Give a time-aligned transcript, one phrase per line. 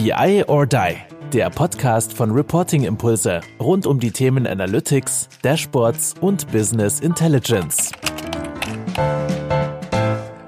[0.00, 0.94] BI or Die,
[1.32, 7.90] der Podcast von Reporting Impulse rund um die Themen Analytics, Dashboards und Business Intelligence.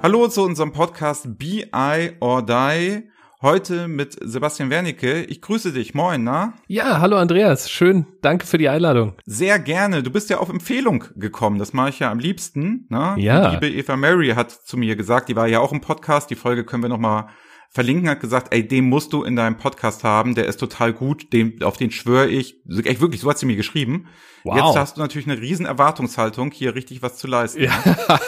[0.04, 3.10] Hallo zu unserem Podcast BI or Die.
[3.42, 5.24] Heute mit Sebastian Wernicke.
[5.24, 5.94] Ich grüße dich.
[5.94, 6.54] Moin, na?
[6.68, 7.68] Ja, hallo Andreas.
[7.68, 8.06] Schön.
[8.22, 9.14] Danke für die Einladung.
[9.26, 10.04] Sehr gerne.
[10.04, 11.58] Du bist ja auf Empfehlung gekommen.
[11.58, 12.86] Das mache ich ja am liebsten.
[12.88, 13.16] Ne?
[13.18, 13.48] Ja.
[13.48, 16.30] Die liebe Eva Mary hat zu mir gesagt, die war ja auch im Podcast.
[16.30, 17.30] Die Folge können wir noch mal
[17.72, 21.32] verlinken, hat gesagt, ey, den musst du in deinem Podcast haben, der ist total gut,
[21.32, 22.56] dem, auf den schwöre ich.
[22.84, 24.08] Echt wirklich, so hat sie mir geschrieben.
[24.42, 24.56] Wow.
[24.56, 27.62] Jetzt hast du natürlich eine riesen Erwartungshaltung, hier richtig was zu leisten.
[27.62, 27.72] Ja,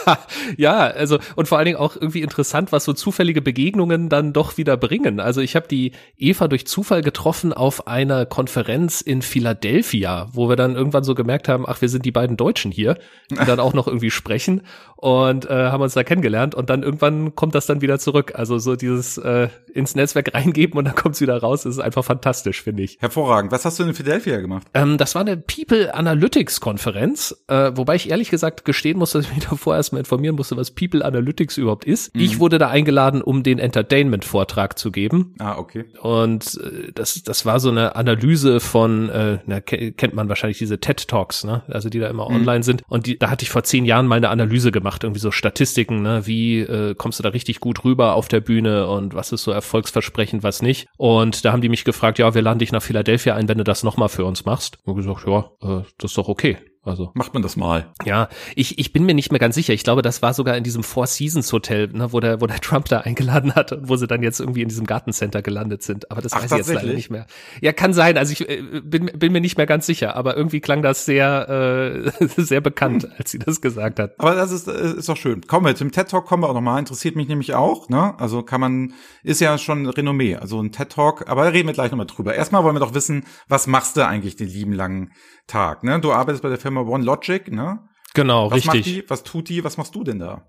[0.57, 4.59] ja also und vor allen Dingen auch irgendwie interessant, was so zufällige Begegnungen dann doch
[4.59, 5.21] wieder bringen.
[5.21, 10.57] Also ich habe die Eva durch Zufall getroffen auf einer Konferenz in Philadelphia, wo wir
[10.57, 12.99] dann irgendwann so gemerkt haben, ach, wir sind die beiden Deutschen hier,
[13.31, 14.63] die dann auch noch irgendwie sprechen
[14.97, 18.33] und äh, haben uns da kennengelernt und dann irgendwann kommt das dann wieder zurück.
[18.35, 19.32] Also so dieses äh,
[19.75, 22.99] ins Netzwerk reingeben und dann kommt's wieder raus, das ist einfach fantastisch, finde ich.
[23.01, 23.53] Hervorragend.
[23.53, 24.67] Was hast du in Philadelphia gemacht?
[24.75, 29.25] Ähm, das war eine People Analytics Konferenz, äh, wobei ich ehrlich gesagt gestehen muss, dass
[29.25, 32.15] ich mich davor erstmal informieren musste, was People Analytics überhaupt ist.
[32.15, 32.23] Mhm.
[32.23, 35.35] Ich wurde da eingeladen, um den Entertainment Vortrag zu geben.
[35.39, 35.85] Ah, okay.
[36.01, 40.81] Und äh, das das war so eine Analyse von äh, na, kennt man wahrscheinlich diese
[40.81, 41.63] TED Talks, ne?
[41.69, 42.37] Also die da immer mhm.
[42.37, 45.05] online sind und die da hatte ich vor zehn Jahren mal eine Analyse gemacht gemacht,
[45.05, 46.27] irgendwie so Statistiken, ne?
[46.27, 49.53] wie äh, kommst du da richtig gut rüber auf der Bühne und was ist so
[49.53, 50.89] erfolgsversprechend, was nicht.
[50.97, 53.65] Und da haben die mich gefragt, ja, wir laden dich nach Philadelphia ein, wenn du
[53.65, 54.79] das nochmal für uns machst.
[54.85, 56.57] Und gesagt, ja, äh, das ist doch okay.
[56.85, 57.93] Also macht man das mal.
[58.05, 59.73] Ja, ich, ich bin mir nicht mehr ganz sicher.
[59.73, 62.61] Ich glaube, das war sogar in diesem Four Seasons Hotel, ne, wo der wo der
[62.61, 66.11] Trump da eingeladen hat und wo sie dann jetzt irgendwie in diesem Gartencenter gelandet sind.
[66.11, 67.27] Aber das Ach, weiß ich jetzt leider nicht mehr.
[67.61, 68.19] Ja, kann sein.
[68.19, 70.17] Also ich äh, bin, bin mir nicht mehr ganz sicher.
[70.17, 74.19] Aber irgendwie klang das sehr äh, sehr bekannt, als sie das gesagt hat.
[74.19, 75.43] Aber das ist äh, ist doch schön.
[75.43, 76.81] Kommen wir zum TED Talk kommen wir auch nochmal.
[76.81, 77.91] Interessiert mich nämlich auch.
[77.91, 80.35] Ne, also kann man ist ja schon Renommee.
[80.35, 81.29] Also ein TED Talk.
[81.29, 82.35] Aber da reden wir gleich nochmal drüber.
[82.35, 85.13] Erstmal wollen wir doch wissen, was machst du eigentlich den lieben langen
[85.47, 85.85] Tag.
[85.85, 86.01] Ne?
[86.01, 87.81] Du arbeitest bei der Firma OneLogic, ne?
[88.15, 88.75] Genau, was richtig.
[88.75, 89.65] Macht die, was tut die?
[89.65, 90.47] Was machst du denn da?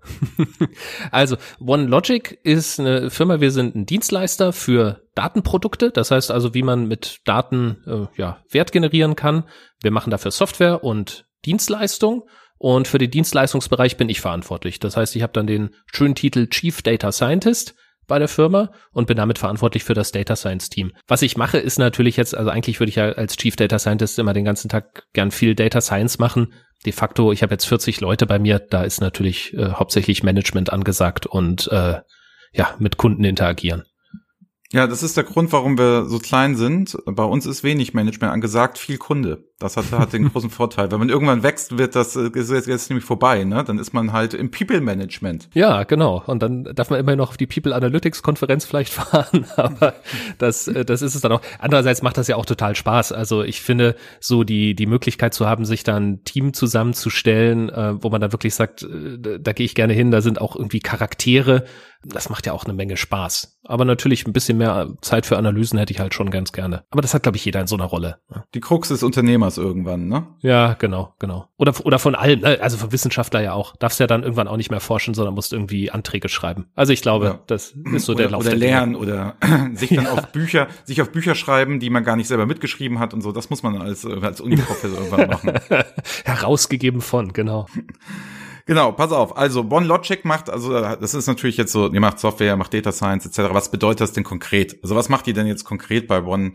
[1.10, 5.90] also OneLogic ist eine Firma, wir sind ein Dienstleister für Datenprodukte.
[5.90, 9.44] Das heißt also, wie man mit Daten äh, ja, Wert generieren kann.
[9.80, 12.24] Wir machen dafür Software und Dienstleistung.
[12.58, 14.78] Und für den Dienstleistungsbereich bin ich verantwortlich.
[14.78, 17.74] Das heißt, ich habe dann den schönen Titel Chief Data Scientist
[18.06, 20.92] bei der Firma und bin damit verantwortlich für das Data Science Team.
[21.06, 24.18] Was ich mache, ist natürlich jetzt, also eigentlich würde ich ja als Chief Data Scientist
[24.18, 26.52] immer den ganzen Tag gern viel Data Science machen.
[26.84, 30.72] De facto, ich habe jetzt 40 Leute bei mir, da ist natürlich äh, hauptsächlich Management
[30.72, 32.00] angesagt und äh,
[32.52, 33.84] ja, mit Kunden interagieren.
[34.74, 36.98] Ja, das ist der Grund, warum wir so klein sind.
[37.06, 39.44] Bei uns ist wenig Management angesagt, viel Kunde.
[39.60, 40.90] Das hat, hat den großen Vorteil.
[40.90, 43.62] Wenn man irgendwann wächst, wird das ist jetzt, jetzt nämlich vorbei, ne?
[43.62, 45.48] Dann ist man halt im People Management.
[45.54, 46.24] Ja, genau.
[46.26, 49.94] Und dann darf man immer noch auf die People Analytics Konferenz vielleicht fahren, aber
[50.38, 51.40] das, äh, das ist es dann auch.
[51.60, 53.12] Andererseits macht das ja auch total Spaß.
[53.12, 58.02] Also ich finde, so die, die Möglichkeit zu haben, sich dann ein Team zusammenzustellen, äh,
[58.02, 60.80] wo man dann wirklich sagt, äh, da gehe ich gerne hin, da sind auch irgendwie
[60.80, 61.62] Charaktere,
[62.04, 63.58] das macht ja auch eine Menge Spaß.
[63.64, 66.84] Aber natürlich ein bisschen mehr Zeit für Analysen hätte ich halt schon ganz gerne.
[66.90, 68.18] Aber das hat, glaube ich, jeder in so einer Rolle.
[68.28, 68.44] Ne?
[68.54, 70.26] Die Krux des Unternehmers irgendwann, ne?
[70.40, 71.48] Ja, genau, genau.
[71.56, 72.58] Oder, oder von allem, ne?
[72.60, 73.76] also von Wissenschaftler ja auch.
[73.76, 76.66] Darfst ja dann irgendwann auch nicht mehr forschen, sondern musst irgendwie Anträge schreiben.
[76.74, 77.40] Also ich glaube, ja.
[77.46, 78.42] das ist so oder, der Lauf.
[78.42, 79.36] Oder lernen oder
[79.74, 80.12] sich dann ja.
[80.12, 83.32] auf Bücher, sich auf Bücher schreiben, die man gar nicht selber mitgeschrieben hat und so.
[83.32, 85.52] Das muss man als, als Uniprofessor irgendwann machen.
[86.24, 87.66] Herausgegeben von, genau.
[88.66, 89.36] Genau, pass auf.
[89.36, 93.26] Also OneLogic macht, also das ist natürlich jetzt so, ihr macht Software, macht Data Science
[93.26, 93.52] etc.
[93.52, 94.78] Was bedeutet das denn konkret?
[94.82, 96.54] Also was macht ihr denn jetzt konkret bei One,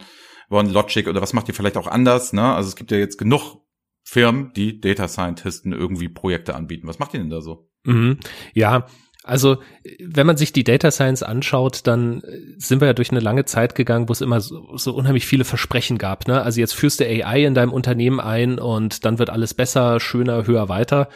[0.50, 2.34] OneLogic oder was macht ihr vielleicht auch anders?
[2.34, 2.44] Ne?
[2.44, 3.58] Also es gibt ja jetzt genug
[4.04, 6.88] Firmen, die Data Scientisten irgendwie Projekte anbieten.
[6.88, 7.70] Was macht ihr denn da so?
[7.84, 8.18] Mhm.
[8.54, 8.88] Ja,
[9.24, 9.58] also,
[10.04, 12.24] wenn man sich die Data Science anschaut, dann
[12.58, 15.44] sind wir ja durch eine lange Zeit gegangen, wo es immer so, so, unheimlich viele
[15.44, 16.28] Versprechen gab.
[16.28, 16.42] Ne?
[16.42, 20.48] Also jetzt führst du AI in deinem Unternehmen ein und dann wird alles besser, schöner,
[20.48, 21.10] höher, weiter.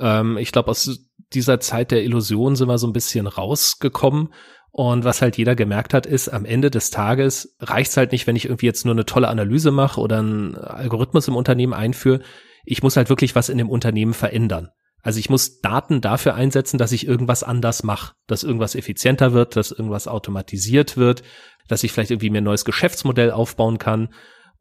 [0.00, 4.32] Ähm, ich glaube, aus dieser Zeit der Illusion sind wir so ein bisschen rausgekommen.
[4.72, 8.26] Und was halt jeder gemerkt hat, ist, am Ende des Tages reicht es halt nicht,
[8.26, 12.20] wenn ich irgendwie jetzt nur eine tolle Analyse mache oder einen Algorithmus im Unternehmen einführe.
[12.64, 14.70] Ich muss halt wirklich was in dem Unternehmen verändern.
[15.02, 19.56] Also ich muss Daten dafür einsetzen, dass ich irgendwas anders mache, dass irgendwas effizienter wird,
[19.56, 21.22] dass irgendwas automatisiert wird,
[21.68, 24.10] dass ich vielleicht irgendwie mir ein neues Geschäftsmodell aufbauen kann.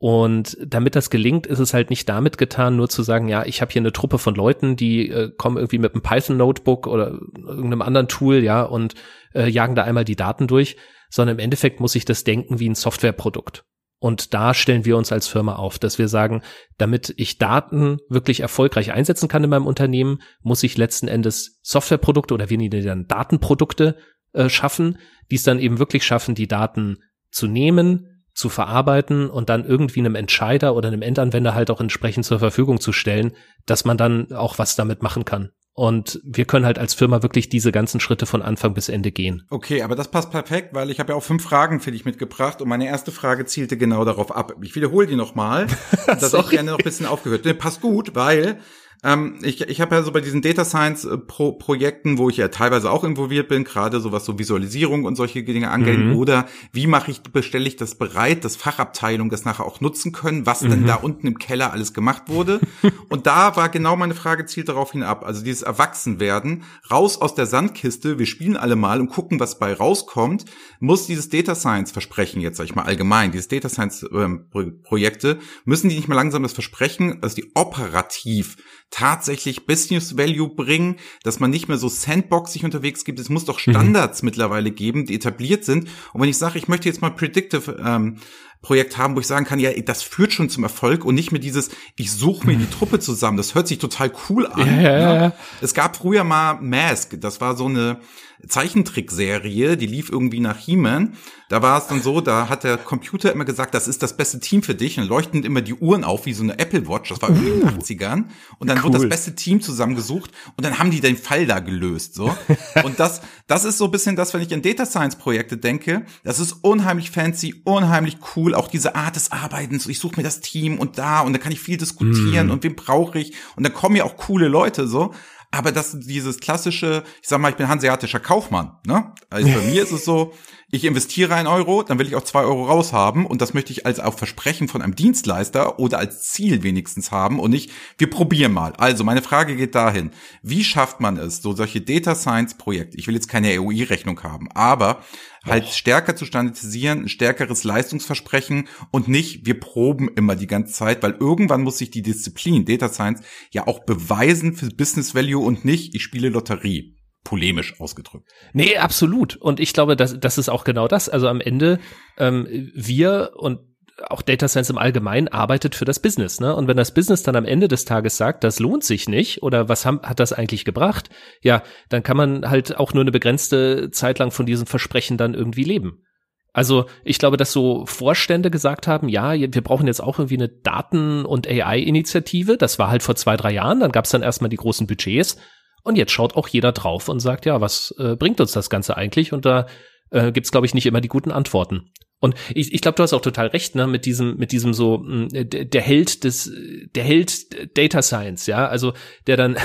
[0.02, 3.62] Und damit das gelingt, ist es halt nicht damit getan, nur zu sagen, ja, ich
[3.62, 7.82] habe hier eine Truppe von Leuten, die äh, kommen irgendwie mit einem Python-Notebook oder irgendeinem
[7.82, 8.96] anderen Tool, ja, und
[9.36, 10.78] äh, jagen da einmal die Daten durch,
[11.10, 13.66] sondern im Endeffekt muss ich das denken wie ein Softwareprodukt.
[14.02, 16.42] Und da stellen wir uns als Firma auf, dass wir sagen,
[16.78, 22.34] damit ich Daten wirklich erfolgreich einsetzen kann in meinem Unternehmen, muss ich letzten Endes Softwareprodukte
[22.34, 23.98] oder wir nennen dann Datenprodukte
[24.32, 24.98] äh, schaffen,
[25.30, 27.00] die es dann eben wirklich schaffen, die Daten
[27.32, 28.09] zu nehmen,
[28.40, 32.80] zu verarbeiten und dann irgendwie einem Entscheider oder einem Endanwender halt auch entsprechend zur Verfügung
[32.80, 33.34] zu stellen,
[33.66, 35.50] dass man dann auch was damit machen kann.
[35.74, 39.46] Und wir können halt als Firma wirklich diese ganzen Schritte von Anfang bis Ende gehen.
[39.50, 42.62] Okay, aber das passt perfekt, weil ich habe ja auch fünf Fragen für dich mitgebracht
[42.62, 44.54] und meine erste Frage zielte genau darauf ab.
[44.62, 45.68] Ich wiederhole die nochmal.
[46.08, 47.44] das ich gerne noch ein bisschen aufgehört.
[47.44, 48.60] Nee, passt gut, weil
[49.02, 52.36] ähm, ich ich habe ja so bei diesen Data Science äh, Pro Projekten, wo ich
[52.36, 56.16] ja teilweise auch involviert bin, gerade so was so Visualisierung und solche Dinge angeht, mhm.
[56.18, 60.46] oder wie mache ich, bestelle ich das bereit, dass Fachabteilungen das nachher auch nutzen können,
[60.46, 60.70] was mhm.
[60.70, 62.60] denn da unten im Keller alles gemacht wurde.
[63.10, 65.26] und da war genau meine Frage, zielt darauf hinab.
[65.26, 69.74] Also dieses Erwachsenwerden, raus aus der Sandkiste, wir spielen alle mal und gucken, was bei
[69.74, 70.44] rauskommt,
[70.82, 74.48] muss dieses Data Science Versprechen jetzt, sag ich mal allgemein, dieses Data Science ähm,
[74.84, 78.58] Projekte, müssen die nicht mehr langsam das Versprechen, dass die operativ
[78.92, 83.20] tatsächlich Business Value bringen, dass man nicht mehr so sandboxig unterwegs gibt.
[83.20, 83.72] Es muss doch mhm.
[83.72, 84.28] Standards mhm.
[84.28, 85.90] mittlerweile geben, die etabliert sind.
[86.14, 88.18] Und wenn ich sage, ich möchte jetzt mal Predictive ähm,
[88.62, 91.40] Projekt haben, wo ich sagen kann, ja, das führt schon zum Erfolg und nicht mehr
[91.40, 93.38] dieses, ich suche mir die Truppe zusammen.
[93.38, 94.68] Das hört sich total cool an.
[94.68, 95.14] Ja, ja, ja.
[95.16, 95.34] Ne?
[95.62, 98.00] Es gab früher mal Mask, das war so eine
[98.48, 101.16] Zeichentrickserie, die lief irgendwie nach He-Man.
[101.50, 104.40] Da war es dann so, da hat der Computer immer gesagt, das ist das beste
[104.40, 107.10] Team für dich und leuchten immer die Uhren auf wie so eine Apple Watch.
[107.10, 108.26] Das war irgendwie in den 80ern.
[108.60, 108.84] Und dann cool.
[108.86, 112.34] wurde das beste Team zusammengesucht und dann haben die den Fall da gelöst, so.
[112.84, 116.06] und das, das ist so ein bisschen das, wenn ich an Data Science Projekte denke.
[116.24, 118.54] Das ist unheimlich fancy, unheimlich cool.
[118.54, 119.88] Auch diese Art des Arbeitens.
[119.88, 122.52] Ich suche mir das Team und da und da kann ich viel diskutieren mm.
[122.52, 125.14] und wen brauche ich und da kommen ja auch coole Leute, so.
[125.52, 129.14] Aber das dieses klassische, ich sag mal, ich bin hanseatischer Kaufmann, ne?
[129.30, 130.34] Also bei mir ist es so,
[130.72, 133.88] ich investiere ein Euro, dann will ich auch zwei Euro raushaben und das möchte ich
[133.88, 138.54] als auch Versprechen von einem Dienstleister oder als Ziel wenigstens haben und nicht, wir probieren
[138.54, 138.74] mal.
[138.74, 140.12] Also meine Frage geht dahin,
[140.44, 144.52] wie schafft man es, so solche Data Science Projekte, ich will jetzt keine EUI-Rechnung haben,
[144.52, 145.04] aber
[145.44, 145.74] halt Och.
[145.74, 151.16] stärker zu standardisieren, ein stärkeres Leistungsversprechen und nicht, wir proben immer die ganze Zeit, weil
[151.20, 155.96] irgendwann muss sich die Disziplin Data Science ja auch beweisen für Business Value und nicht,
[155.96, 158.30] ich spiele Lotterie polemisch ausgedrückt.
[158.54, 159.36] Nee, absolut.
[159.36, 161.10] Und ich glaube, das, das ist auch genau das.
[161.10, 161.80] Also am Ende,
[162.18, 163.60] ähm, wir und
[164.08, 166.56] auch Data Science im Allgemeinen arbeitet für das Business, ne?
[166.56, 169.68] Und wenn das Business dann am Ende des Tages sagt, das lohnt sich nicht oder
[169.68, 171.10] was haben, hat das eigentlich gebracht,
[171.42, 175.34] ja, dann kann man halt auch nur eine begrenzte Zeit lang von diesem Versprechen dann
[175.34, 176.04] irgendwie leben.
[176.52, 180.50] Also ich glaube, dass so Vorstände gesagt haben, ja, wir brauchen jetzt auch irgendwie eine
[180.50, 182.58] Daten- und AI-Initiative.
[182.58, 183.80] Das war halt vor zwei, drei Jahren.
[183.80, 185.38] Dann gab es dann erstmal die großen Budgets.
[185.84, 188.98] Und jetzt schaut auch jeder drauf und sagt, ja, was äh, bringt uns das Ganze
[188.98, 189.34] eigentlich?
[189.34, 189.68] Und da
[190.12, 191.92] äh, gibt es, glaube ich, nicht immer die guten Antworten.
[192.22, 194.98] Und ich, ich glaube, du hast auch total recht, ne, mit diesem, mit diesem so,
[194.98, 196.52] hm, der Held des,
[196.94, 198.94] der Held Data Science, ja, also
[199.26, 199.56] der dann,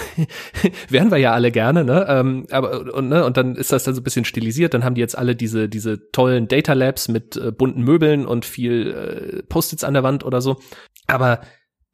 [0.88, 3.94] wären wir ja alle gerne, ne, ähm, aber, und, ne, und dann ist das dann
[3.94, 7.36] so ein bisschen stilisiert, dann haben die jetzt alle diese, diese tollen Data Labs mit
[7.36, 10.60] äh, bunten Möbeln und viel äh, Post-its an der Wand oder so.
[11.08, 11.40] Aber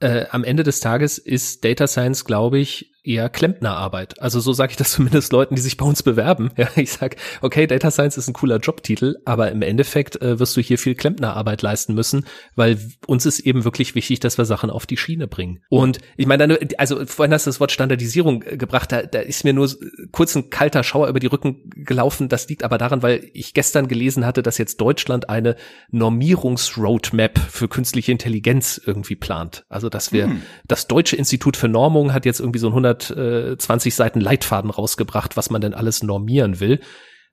[0.01, 4.21] äh, am Ende des Tages ist Data Science, glaube ich, eher Klempnerarbeit.
[4.21, 6.51] Also so sage ich das zumindest Leuten, die sich bei uns bewerben.
[6.57, 10.57] Ja, ich sag, okay, Data Science ist ein cooler Jobtitel, aber im Endeffekt äh, wirst
[10.57, 14.69] du hier viel Klempnerarbeit leisten müssen, weil uns ist eben wirklich wichtig, dass wir Sachen
[14.69, 15.63] auf die Schiene bringen.
[15.71, 19.45] Und ich meine, also vorhin hast du das Wort Standardisierung äh, gebracht, da, da ist
[19.45, 19.71] mir nur
[20.13, 22.29] kurz ein kalter Schauer über die Rücken gelaufen.
[22.29, 25.57] Das liegt aber daran, weil ich gestern gelesen hatte, dass jetzt Deutschland eine
[25.91, 29.65] Normierungsroadmap für künstliche Intelligenz irgendwie plant.
[29.69, 30.43] Also dass wir, hm.
[30.67, 35.37] das Deutsche Institut für Normung hat jetzt irgendwie so ein 100 120 Seiten Leitfaden rausgebracht,
[35.37, 36.81] was man denn alles normieren will.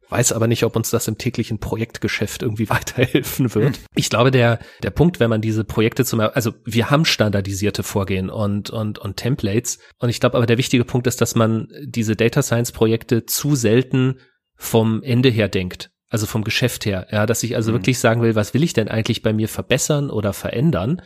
[0.10, 3.80] Weiß aber nicht, ob uns das im täglichen Projektgeschäft irgendwie weiterhelfen wird.
[3.96, 8.30] Ich glaube, der, der Punkt, wenn man diese Projekte zum, also wir haben standardisierte Vorgehen
[8.30, 9.80] und, und, und Templates.
[10.00, 13.56] Und ich glaube aber der wichtige Punkt ist, dass man diese Data Science Projekte zu
[13.56, 14.20] selten
[14.56, 15.92] vom Ende her denkt.
[16.10, 17.76] Also vom Geschäft her, ja, dass ich also mhm.
[17.76, 21.02] wirklich sagen will, was will ich denn eigentlich bei mir verbessern oder verändern?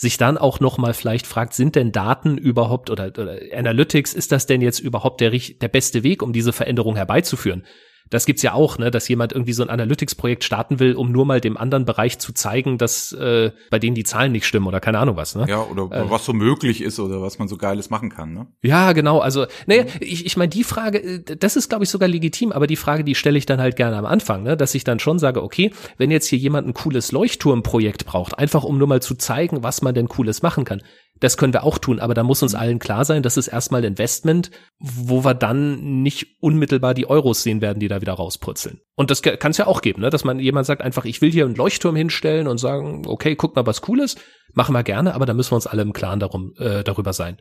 [0.00, 4.32] Sich dann auch noch mal vielleicht fragt, sind denn Daten überhaupt oder, oder Analytics, ist
[4.32, 7.64] das denn jetzt überhaupt der, der beste Weg, um diese Veränderung herbeizuführen?
[8.10, 11.24] Das gibt's ja auch, ne, dass jemand irgendwie so ein Analytics-Projekt starten will, um nur
[11.24, 14.80] mal dem anderen Bereich zu zeigen, dass äh, bei denen die Zahlen nicht stimmen oder
[14.80, 15.34] keine Ahnung was.
[15.34, 15.46] Ne?
[15.48, 18.34] Ja, oder äh, was so möglich ist oder was man so Geiles machen kann.
[18.34, 18.46] Ne?
[18.62, 19.20] Ja, genau.
[19.20, 22.66] Also, naja, ich, ich meine, die Frage, äh, das ist, glaube ich, sogar legitim, aber
[22.66, 25.18] die Frage, die stelle ich dann halt gerne am Anfang, ne, dass ich dann schon
[25.18, 29.14] sage, okay, wenn jetzt hier jemand ein cooles Leuchtturmprojekt braucht, einfach um nur mal zu
[29.14, 30.82] zeigen, was man denn Cooles machen kann,
[31.20, 33.84] das können wir auch tun, aber da muss uns allen klar sein, das ist erstmal
[33.84, 38.80] Investment, wo wir dann nicht unmittelbar die Euros sehen werden, die da wieder rauspurzeln.
[38.96, 40.10] Und das kann es ja auch geben, ne?
[40.10, 43.54] dass man jemand sagt einfach, ich will hier einen Leuchtturm hinstellen und sagen, okay, guck
[43.54, 44.16] mal was Cooles,
[44.54, 47.36] machen wir gerne, aber da müssen wir uns alle im Klaren darum, äh, darüber sein.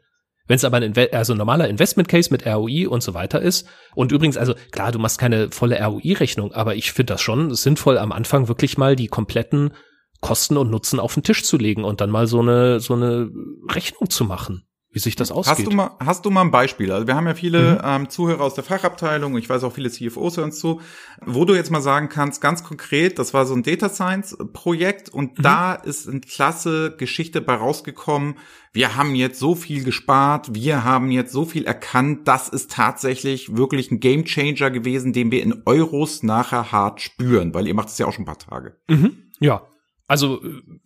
[0.50, 3.39] Wenn es aber ein Inve also ein normaler Investment Case mit ROI und so weiter
[3.39, 7.21] ist und übrigens also klar, du machst keine volle ROI Rechnung, aber ich finde das
[7.21, 9.71] schon sinnvoll am Anfang wirklich mal die kompletten
[10.22, 13.32] Kosten und Nutzen auf den Tisch zu legen und dann mal so eine so eine
[13.70, 15.58] Rechnung zu machen wie sich das ausgeht.
[15.58, 16.92] Hast du mal, hast du mal ein Beispiel?
[16.92, 17.82] Also wir haben ja viele mhm.
[17.84, 20.82] ähm, Zuhörer aus der Fachabteilung, ich weiß auch viele CFOs hören zu,
[21.24, 25.10] wo du jetzt mal sagen kannst, ganz konkret, das war so ein Data Science Projekt
[25.10, 25.44] und mhm.
[25.44, 28.36] da ist eine klasse Geschichte bei rausgekommen.
[28.74, 33.56] Wir haben jetzt so viel gespart, wir haben jetzt so viel erkannt, das ist tatsächlich
[33.56, 37.90] wirklich ein Game Changer gewesen, den wir in Euros nachher hart spüren, weil ihr macht
[37.90, 38.76] es ja auch schon ein paar Tage.
[38.88, 39.18] Mhm.
[39.40, 39.68] Ja,
[40.10, 40.42] also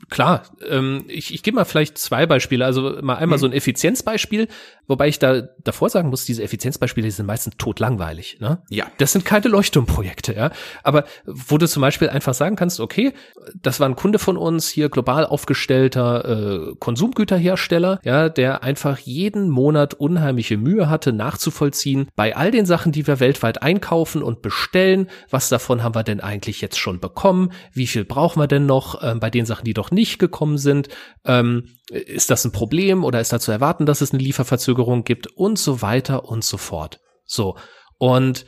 [0.10, 2.66] klar, ähm, ich, ich gebe mal vielleicht zwei Beispiele.
[2.66, 3.42] Also mal einmal mhm.
[3.42, 4.50] so ein Effizienzbeispiel,
[4.86, 8.40] wobei ich da davor sagen muss, diese Effizienzbeispiele die sind meistens totlangweilig.
[8.42, 8.62] Ne?
[8.70, 8.86] Ja.
[8.98, 10.52] Das sind keine Leuchtturmprojekte, ja.
[10.84, 13.14] Aber wo du zum Beispiel einfach sagen kannst, okay,
[13.62, 19.50] das war ein Kunde von uns, hier global aufgestellter äh, Konsumgüterhersteller, ja, der einfach jeden
[19.50, 25.10] Monat unheimliche Mühe hatte, nachzuvollziehen, bei all den Sachen, die wir weltweit einkaufen und bestellen,
[25.30, 29.02] was davon haben wir denn eigentlich jetzt schon bekommen, wie viel brauchen wir denn noch?
[29.14, 30.90] Ähm, bei den Sachen, die doch nicht gekommen sind,
[31.26, 35.28] ähm, ist das ein Problem oder ist da zu erwarten, dass es eine Lieferverzögerung gibt
[35.28, 37.00] und so weiter und so fort.
[37.26, 37.58] So.
[37.98, 38.46] Und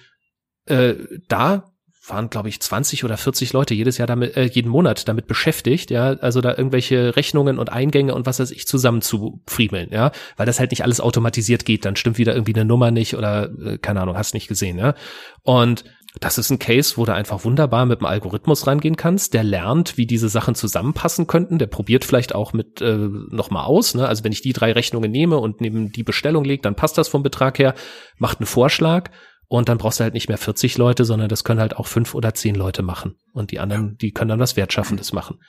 [0.65, 0.95] äh,
[1.27, 1.71] da
[2.07, 5.89] waren, glaube ich, 20 oder 40 Leute jedes Jahr damit, äh, jeden Monat damit beschäftigt,
[5.89, 10.11] ja, also da irgendwelche Rechnungen und Eingänge und was weiß ich zusammen zu friemeln, ja,
[10.37, 13.49] weil das halt nicht alles automatisiert geht, dann stimmt wieder irgendwie eine Nummer nicht oder
[13.59, 14.93] äh, keine Ahnung, hast nicht gesehen, ja.
[15.41, 15.83] Und
[16.19, 19.33] das ist ein Case, wo du einfach wunderbar mit dem Algorithmus rangehen kannst.
[19.33, 21.59] Der lernt, wie diese Sachen zusammenpassen könnten.
[21.59, 23.95] Der probiert vielleicht auch mit äh, nochmal aus.
[23.95, 24.07] Ne?
[24.07, 27.07] Also wenn ich die drei Rechnungen nehme und neben die Bestellung lege, dann passt das
[27.07, 27.75] vom Betrag her,
[28.17, 29.09] macht einen Vorschlag
[29.47, 32.15] und dann brauchst du halt nicht mehr 40 Leute, sondern das können halt auch fünf
[32.15, 33.15] oder zehn Leute machen.
[33.33, 35.39] Und die anderen, die können dann was Wertschaffendes machen.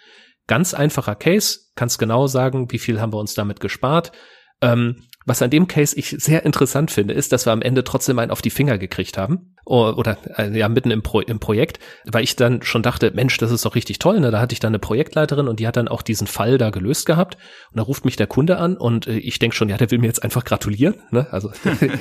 [0.46, 4.12] Ganz einfacher Case, kannst genau sagen, wie viel haben wir uns damit gespart.
[4.60, 8.18] Ähm, was an dem Case ich sehr interessant finde, ist, dass wir am Ende trotzdem
[8.18, 9.52] einen auf die Finger gekriegt haben.
[9.64, 13.50] Oder äh, ja, mitten im, Pro im Projekt, weil ich dann schon dachte, Mensch, das
[13.50, 14.20] ist doch richtig toll.
[14.20, 14.30] Ne?
[14.30, 17.04] Da hatte ich dann eine Projektleiterin und die hat dann auch diesen Fall da gelöst
[17.04, 17.36] gehabt.
[17.72, 19.98] Und da ruft mich der Kunde an und äh, ich denke schon, ja, der will
[19.98, 20.94] mir jetzt einfach gratulieren.
[21.10, 21.26] Ne?
[21.32, 21.50] Also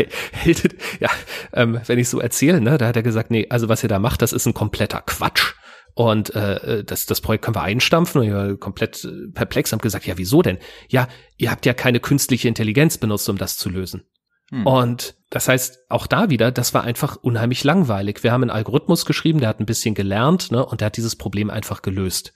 [1.00, 1.10] ja,
[1.54, 3.98] ähm, wenn ich so erzähle, ne, da hat er gesagt, nee, also was ihr da
[3.98, 5.56] macht, das ist ein kompletter Quatsch.
[5.96, 8.22] Und äh, das, das Projekt können wir einstampfen.
[8.22, 10.60] Und ich war komplett äh, perplex, haben gesagt, ja, wieso denn?
[10.90, 14.04] Ja, ihr habt ja keine künstliche Intelligenz benutzt, um das zu lösen.
[14.50, 14.68] Hm.
[14.68, 18.24] Und das heißt, auch da wieder, das war einfach unheimlich langweilig.
[18.24, 21.16] Wir haben einen Algorithmus geschrieben, der hat ein bisschen gelernt, ne, und der hat dieses
[21.16, 22.34] Problem einfach gelöst.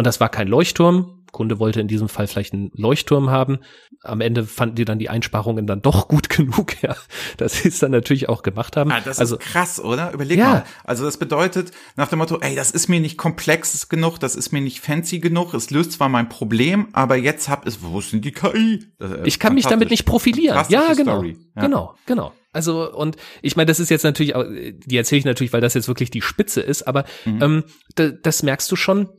[0.00, 3.58] Und das war kein Leuchtturm, Kunde wollte in diesem Fall vielleicht einen Leuchtturm haben.
[4.02, 6.96] Am Ende fanden die dann die Einsparungen dann doch gut genug, ja,
[7.36, 8.90] dass sie es dann natürlich auch gemacht haben.
[8.92, 10.10] Ah, das also, ist krass, oder?
[10.12, 10.48] Überleg ja.
[10.48, 10.64] mal.
[10.84, 14.52] Also das bedeutet nach dem Motto, ey, das ist mir nicht komplex genug, das ist
[14.52, 18.24] mir nicht fancy genug, es löst zwar mein Problem, aber jetzt hab es, wo sind
[18.24, 18.86] die KI?
[19.02, 20.64] Äh, ich kann mich damit nicht profilieren.
[20.70, 21.22] Ja, genau.
[21.22, 21.34] Ja.
[21.56, 22.32] Genau, genau.
[22.54, 24.32] Also, und ich meine, das ist jetzt natürlich,
[24.86, 27.42] die erzähle ich natürlich, weil das jetzt wirklich die Spitze ist, aber mhm.
[27.42, 29.10] ähm, das merkst du schon,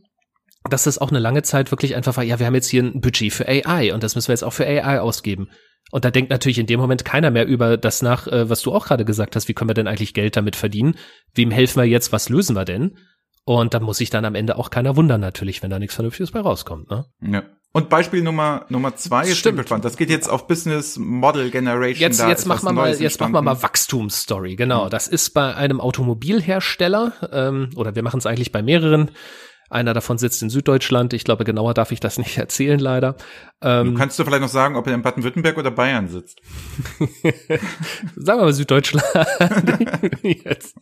[0.69, 3.01] dass das auch eine lange Zeit wirklich einfach war, ja, wir haben jetzt hier ein
[3.01, 5.49] Budget für AI und das müssen wir jetzt auch für AI ausgeben.
[5.91, 8.71] Und da denkt natürlich in dem Moment keiner mehr über das nach, äh, was du
[8.71, 10.95] auch gerade gesagt hast, wie können wir denn eigentlich Geld damit verdienen?
[11.33, 12.11] Wem helfen wir jetzt?
[12.11, 12.97] Was lösen wir denn?
[13.43, 16.31] Und da muss sich dann am Ende auch keiner wundern natürlich, wenn da nichts Vernünftiges
[16.31, 16.89] bei rauskommt.
[16.89, 17.05] Ne?
[17.21, 17.43] Ja.
[17.73, 19.71] Und Beispiel Nummer Nummer zwei ist Stimmt.
[19.83, 22.01] Das geht jetzt auf Business Model Generation.
[22.01, 24.57] Jetzt jetzt machen wir mal jetzt machen wir mal Wachstumsstory.
[24.57, 24.89] Genau, mhm.
[24.89, 29.11] das ist bei einem Automobilhersteller ähm, oder wir machen es eigentlich bei mehreren.
[29.71, 31.13] Einer davon sitzt in Süddeutschland.
[31.13, 33.15] Ich glaube, genauer darf ich das nicht erzählen, leider.
[33.61, 36.41] Ähm, kannst du vielleicht noch sagen, ob er in Baden-Württemberg oder Bayern sitzt?
[38.17, 39.05] sagen wir mal Süddeutschland.
[40.23, 40.75] jetzt.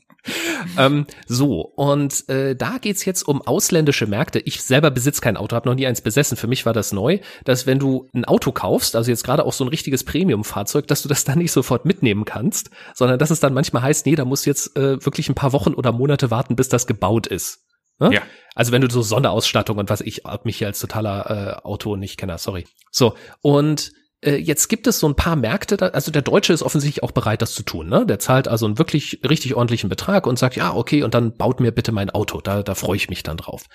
[0.75, 4.39] Ähm, so, und äh, da geht's jetzt um ausländische Märkte.
[4.39, 6.36] Ich selber besitze kein Auto, habe noch nie eins besessen.
[6.36, 9.53] Für mich war das neu, dass wenn du ein Auto kaufst, also jetzt gerade auch
[9.53, 13.39] so ein richtiges Premium-Fahrzeug, dass du das dann nicht sofort mitnehmen kannst, sondern dass es
[13.39, 16.31] dann manchmal heißt, nee, da musst du jetzt äh, wirklich ein paar Wochen oder Monate
[16.31, 17.60] warten, bis das gebaut ist.
[17.99, 18.13] Ne?
[18.13, 18.21] Ja.
[18.55, 22.17] Also wenn du so Sonderausstattung und was ich mich hier als totaler äh, Auto nicht
[22.17, 22.65] kenne, sorry.
[22.91, 23.91] So, und
[24.21, 27.11] äh, jetzt gibt es so ein paar Märkte, da, also der Deutsche ist offensichtlich auch
[27.11, 27.87] bereit, das zu tun.
[27.87, 28.05] Ne?
[28.05, 31.59] Der zahlt also einen wirklich richtig ordentlichen Betrag und sagt, ja, okay, und dann baut
[31.59, 32.41] mir bitte mein Auto.
[32.41, 33.65] Da, da freue ich mich dann drauf.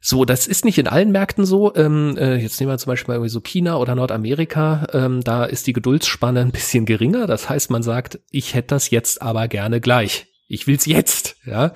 [0.00, 1.74] So, das ist nicht in allen Märkten so.
[1.74, 4.86] Ähm, äh, jetzt nehmen wir zum Beispiel mal irgendwie so China oder Nordamerika.
[4.92, 7.26] Ähm, da ist die Geduldsspanne ein bisschen geringer.
[7.26, 10.26] Das heißt, man sagt, ich hätte das jetzt aber gerne gleich.
[10.46, 11.36] Ich will's jetzt.
[11.44, 11.72] Ja.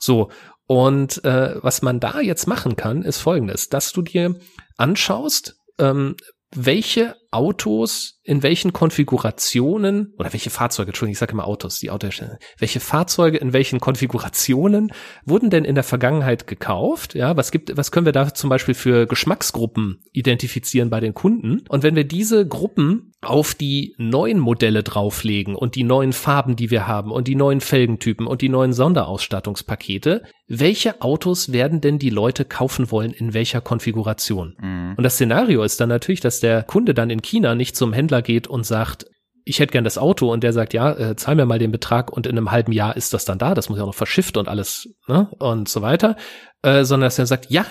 [0.00, 0.30] So,
[0.74, 4.34] und äh, was man da jetzt machen kann, ist folgendes, dass du dir
[4.76, 6.16] anschaust, ähm,
[6.52, 12.40] welche Autos in welchen Konfigurationen oder welche Fahrzeuge, Entschuldigung, ich sage immer Autos, die Autohersteller,
[12.58, 14.92] welche Fahrzeuge in welchen Konfigurationen
[15.24, 17.14] wurden denn in der Vergangenheit gekauft?
[17.14, 21.62] Ja, was gibt, was können wir da zum Beispiel für Geschmacksgruppen identifizieren bei den Kunden?
[21.68, 26.70] Und wenn wir diese Gruppen auf die neuen Modelle drauflegen und die neuen Farben, die
[26.70, 32.10] wir haben und die neuen Felgentypen und die neuen Sonderausstattungspakete, welche Autos werden denn die
[32.10, 34.56] Leute kaufen wollen in welcher Konfiguration?
[34.60, 34.94] Mhm.
[34.96, 38.22] Und das Szenario ist dann natürlich, dass der Kunde dann in China nicht zum Händler
[38.22, 39.06] geht und sagt,
[39.44, 42.10] ich hätte gern das Auto und der sagt, ja, äh, zahl mir mal den Betrag
[42.10, 44.36] und in einem halben Jahr ist das dann da, das muss ja auch noch verschifft
[44.36, 46.16] und alles, ne, und so weiter,
[46.62, 47.66] äh, sondern dass er sagt, ja,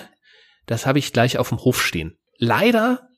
[0.66, 2.16] das habe ich gleich auf dem Hof stehen.
[2.38, 3.08] Leider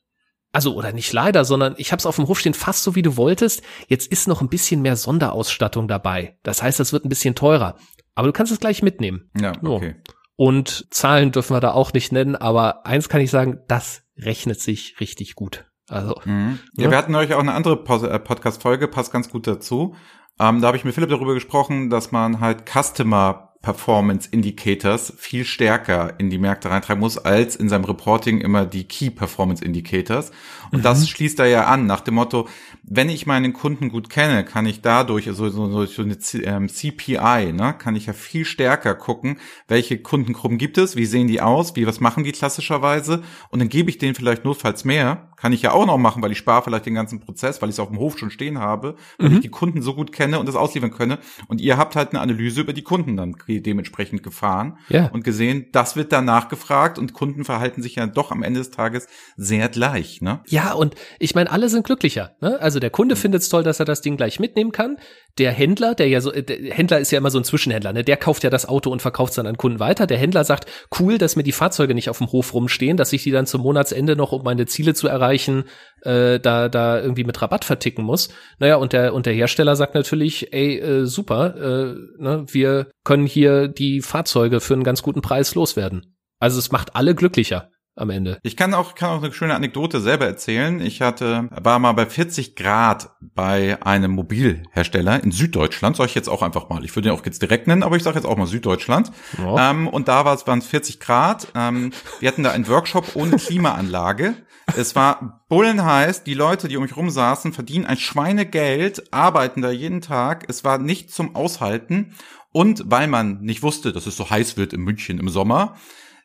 [0.57, 3.03] also oder nicht leider, sondern ich habe es auf dem Hof stehen fast so wie
[3.03, 3.61] du wolltest.
[3.89, 6.39] Jetzt ist noch ein bisschen mehr Sonderausstattung dabei.
[6.41, 7.75] Das heißt, das wird ein bisschen teurer.
[8.15, 9.29] Aber du kannst es gleich mitnehmen.
[9.39, 9.97] Ja, okay.
[10.07, 10.13] So.
[10.35, 14.59] Und Zahlen dürfen wir da auch nicht nennen, aber eins kann ich sagen, das rechnet
[14.59, 15.65] sich richtig gut.
[15.89, 16.19] Also.
[16.25, 16.57] Mhm.
[16.75, 19.93] Ja, ja, wir hatten euch auch eine andere äh, Podcast-Folge, passt ganz gut dazu.
[20.39, 25.43] Ähm, da habe ich mit Philipp darüber gesprochen, dass man halt Customer Performance Indicators viel
[25.43, 30.31] stärker in die Märkte reintragen muss, als in seinem Reporting immer die Key Performance Indicators.
[30.71, 30.83] Und mhm.
[30.83, 32.47] das schließt da ja an, nach dem Motto,
[32.83, 37.51] wenn ich meinen Kunden gut kenne, kann ich dadurch, also so, so eine ähm, CPI,
[37.53, 41.75] ne, kann ich ja viel stärker gucken, welche Kundengruppen gibt es, wie sehen die aus,
[41.75, 45.61] wie, was machen die klassischerweise, und dann gebe ich denen vielleicht notfalls mehr, kann ich
[45.61, 47.89] ja auch noch machen, weil ich spare vielleicht den ganzen Prozess, weil ich es auf
[47.89, 49.35] dem Hof schon stehen habe, weil mhm.
[49.35, 51.19] ich die Kunden so gut kenne und das ausliefern könne.
[51.47, 55.07] Und ihr habt halt eine Analyse über die Kunden dann dementsprechend gefahren ja.
[55.07, 58.71] und gesehen, das wird danach gefragt und Kunden verhalten sich ja doch am Ende des
[58.71, 60.41] Tages sehr gleich, ne?
[60.47, 62.35] Ja, und ich meine, alle sind glücklicher.
[62.41, 62.59] Ne?
[62.59, 63.19] Also der Kunde mhm.
[63.19, 64.97] findet es toll, dass er das Ding gleich mitnehmen kann.
[65.37, 68.03] Der Händler, der ja so, der Händler ist ja immer so ein Zwischenhändler, ne?
[68.03, 70.07] Der kauft ja das Auto und verkauft es dann an Kunden weiter.
[70.07, 73.23] Der Händler sagt, cool, dass mir die Fahrzeuge nicht auf dem Hof rumstehen, dass ich
[73.23, 75.65] die dann zum Monatsende noch, um meine Ziele zu erreichen,
[76.01, 78.29] äh, da, da irgendwie mit Rabatt verticken muss.
[78.59, 83.25] Naja, und der, und der Hersteller sagt natürlich, ey, äh, super, äh, ne, wir können
[83.25, 86.15] hier die Fahrzeuge für einen ganz guten Preis loswerden.
[86.39, 88.39] Also es macht alle glücklicher am Ende.
[88.43, 90.79] Ich kann auch, kann auch eine schöne Anekdote selber erzählen.
[90.79, 96.29] Ich hatte, war mal bei 40 Grad bei einem Mobilhersteller in Süddeutschland, sage ich jetzt
[96.29, 96.85] auch einfach mal.
[96.85, 99.11] Ich würde ihn auch jetzt direkt nennen, aber ich sage jetzt auch mal Süddeutschland.
[99.37, 99.71] Ja.
[99.71, 101.47] Ähm, und da war es, waren es 40 Grad.
[101.55, 104.35] Ähm, wir hatten da einen Workshop ohne Klimaanlage.
[104.75, 106.23] Es war bullenheiß.
[106.23, 110.45] Die Leute, die um mich rum saßen, verdienen ein Schweinegeld, arbeiten da jeden Tag.
[110.49, 112.13] Es war nicht zum Aushalten.
[112.51, 115.75] Und weil man nicht wusste, dass es so heiß wird in München im Sommer,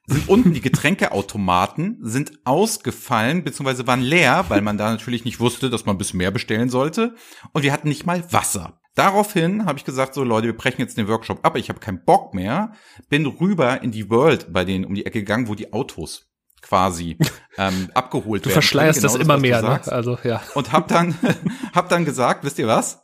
[0.06, 5.70] sind unten die Getränkeautomaten sind ausgefallen beziehungsweise waren leer, weil man da natürlich nicht wusste,
[5.70, 7.14] dass man ein bisschen mehr bestellen sollte.
[7.52, 8.80] Und wir hatten nicht mal Wasser.
[8.94, 12.04] Daraufhin habe ich gesagt, so Leute, wir brechen jetzt den Workshop ab, ich habe keinen
[12.04, 12.72] Bock mehr.
[13.08, 17.16] Bin rüber in die World bei denen um die Ecke gegangen, wo die Autos quasi
[17.56, 18.50] ähm, abgeholt du werden.
[18.50, 19.80] Du verschleierst genau das, das immer mehr, ne?
[19.86, 20.42] Also ja.
[20.54, 21.14] Und hab dann
[21.74, 23.02] hab dann gesagt, wisst ihr was?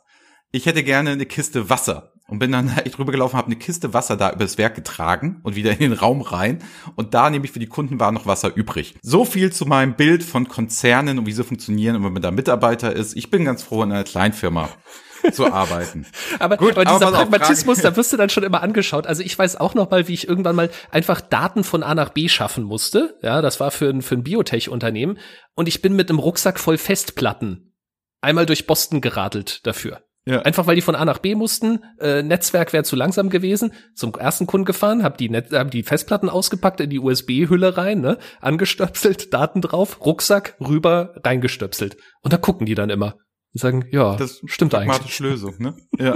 [0.51, 4.17] Ich hätte gerne eine Kiste Wasser und bin dann echt rübergelaufen, habe eine Kiste Wasser
[4.17, 6.59] da übers Werk getragen und wieder in den Raum rein.
[6.95, 8.95] Und da nämlich für die Kunden war noch Wasser übrig.
[9.01, 12.31] So viel zu meinem Bild von Konzernen und wie sie funktionieren und wenn man da
[12.31, 13.15] Mitarbeiter ist.
[13.15, 14.69] Ich bin ganz froh, in einer Kleinfirma
[15.31, 16.05] zu arbeiten.
[16.39, 19.07] aber, Gut, aber dieser aber Pragmatismus, da wirst du dann schon immer angeschaut.
[19.07, 22.09] Also ich weiß auch noch mal, wie ich irgendwann mal einfach Daten von A nach
[22.09, 23.17] B schaffen musste.
[23.21, 25.17] Ja, das war für ein, für ein Biotech-Unternehmen.
[25.55, 27.65] Und ich bin mit einem Rucksack voll Festplatten
[28.21, 30.03] einmal durch Boston geradelt dafür.
[30.29, 30.43] Ja.
[30.43, 34.13] Einfach weil die von A nach B mussten, äh, Netzwerk wäre zu langsam gewesen, zum
[34.13, 38.19] ersten Kunden gefahren, hab die, Net hab die Festplatten ausgepackt, in die USB-Hülle rein, ne,
[38.39, 41.97] angestöpselt, Daten drauf, Rucksack, rüber, reingestöpselt.
[42.21, 43.15] Und da gucken die dann immer
[43.55, 45.17] und sagen, ja, das stimmt eigentlich.
[45.19, 45.75] Lösung, ne?
[45.97, 46.13] Ja.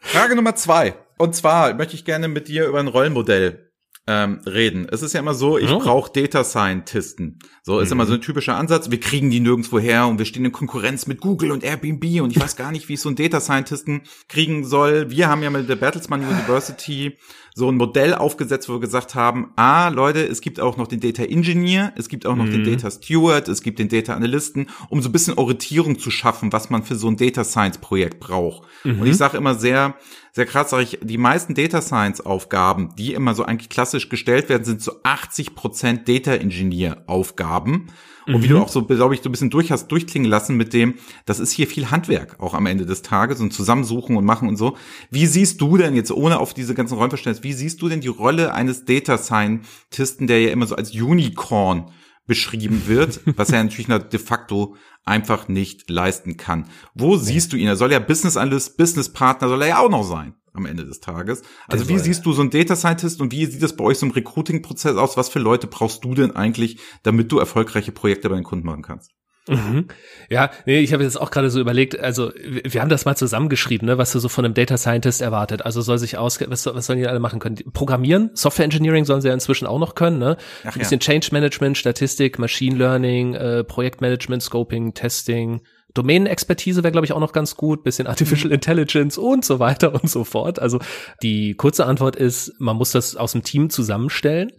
[0.00, 0.94] Frage Nummer zwei.
[1.18, 3.71] Und zwar möchte ich gerne mit dir über ein Rollenmodell
[4.08, 4.86] ähm, reden.
[4.90, 5.78] Es ist ja immer so, ich oh.
[5.78, 7.38] brauche Data Scientisten.
[7.62, 7.92] So ist mhm.
[7.92, 8.90] immer so ein typischer Ansatz.
[8.90, 12.32] Wir kriegen die nirgendwo her und wir stehen in Konkurrenz mit Google und Airbnb und
[12.32, 15.10] ich weiß gar nicht, wie ich so einen Data Scientisten kriegen soll.
[15.10, 17.16] Wir haben ja mit der Bertelsmann University
[17.54, 21.00] so ein Modell aufgesetzt, wo wir gesagt haben, ah, Leute, es gibt auch noch den
[21.00, 22.64] Data Engineer, es gibt auch noch mhm.
[22.64, 26.52] den Data Steward, es gibt den Data Analysten, um so ein bisschen Orientierung zu schaffen,
[26.52, 28.66] was man für so ein Data Science Projekt braucht.
[28.84, 29.00] Mhm.
[29.00, 29.94] Und ich sage immer sehr,
[30.34, 34.48] sehr krass, sage ich, die meisten Data Science Aufgaben, die immer so eigentlich klassisch gestellt
[34.48, 37.88] werden, sind so 80 Prozent Data Engineer Aufgaben.
[38.26, 38.42] Und mhm.
[38.42, 38.62] wie du mhm.
[38.62, 40.94] auch so, glaube ich, so ein bisschen durch hast durchklingen lassen mit dem,
[41.26, 44.56] das ist hier viel Handwerk auch am Ende des Tages und Zusammensuchen und machen und
[44.56, 44.76] so.
[45.10, 48.08] Wie siehst du denn jetzt, ohne auf diese ganzen Räumverständnisse, wie siehst du denn die
[48.08, 51.90] Rolle eines Data Scientisten, der ja immer so als Unicorn
[52.26, 56.68] beschrieben wird, was er natürlich de facto einfach nicht leisten kann.
[56.94, 57.66] Wo siehst du ihn?
[57.66, 60.84] Er soll ja Business Analyst, Business Partner soll er ja auch noch sein am Ende
[60.84, 61.42] des Tages.
[61.66, 64.06] Also wie siehst du so einen Data Scientist und wie sieht das bei euch so
[64.06, 65.16] im Recruiting-Prozess aus?
[65.16, 68.82] Was für Leute brauchst du denn eigentlich, damit du erfolgreiche Projekte bei den Kunden machen
[68.82, 69.12] kannst?
[69.48, 69.88] Mhm.
[70.30, 73.86] Ja, nee, ich habe jetzt auch gerade so überlegt, also wir haben das mal zusammengeschrieben,
[73.86, 75.64] ne, was du so von einem Data Scientist erwartet.
[75.66, 77.56] Also soll sich aus, was, was sollen die alle machen können?
[77.72, 80.36] Programmieren, Software Engineering sollen sie ja inzwischen auch noch können, ne?
[80.64, 81.06] Ach, Ein bisschen ja.
[81.06, 85.60] Change Management, Statistik, Machine Learning, äh, Projektmanagement, Scoping, Testing,
[85.94, 88.54] Domänenexpertise wäre, glaube ich, auch noch ganz gut, bisschen Artificial mhm.
[88.54, 90.58] Intelligence und so weiter und so fort.
[90.58, 90.78] Also
[91.22, 94.52] die kurze Antwort ist, man muss das aus dem Team zusammenstellen.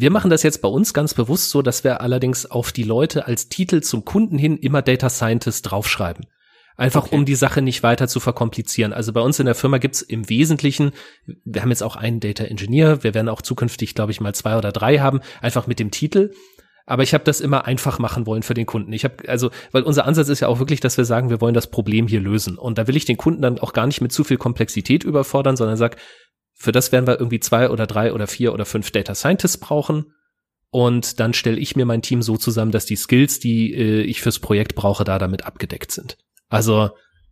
[0.00, 3.26] Wir machen das jetzt bei uns ganz bewusst so, dass wir allerdings auf die Leute
[3.26, 6.26] als Titel zum Kunden hin immer Data Scientist draufschreiben.
[6.76, 7.16] Einfach okay.
[7.16, 8.92] um die Sache nicht weiter zu verkomplizieren.
[8.92, 10.92] Also bei uns in der Firma gibt's im Wesentlichen,
[11.44, 14.56] wir haben jetzt auch einen Data Engineer, wir werden auch zukünftig, glaube ich, mal zwei
[14.56, 16.30] oder drei haben, einfach mit dem Titel.
[16.86, 18.92] Aber ich habe das immer einfach machen wollen für den Kunden.
[18.92, 21.54] Ich habe also, weil unser Ansatz ist ja auch wirklich, dass wir sagen, wir wollen
[21.54, 22.56] das Problem hier lösen.
[22.56, 25.56] Und da will ich den Kunden dann auch gar nicht mit zu viel Komplexität überfordern,
[25.56, 25.96] sondern sag,
[26.58, 30.12] für das werden wir irgendwie zwei oder drei oder vier oder fünf Data Scientists brauchen.
[30.70, 34.20] Und dann stelle ich mir mein Team so zusammen, dass die Skills, die äh, ich
[34.20, 36.18] fürs Projekt brauche, da damit abgedeckt sind.
[36.48, 36.90] Also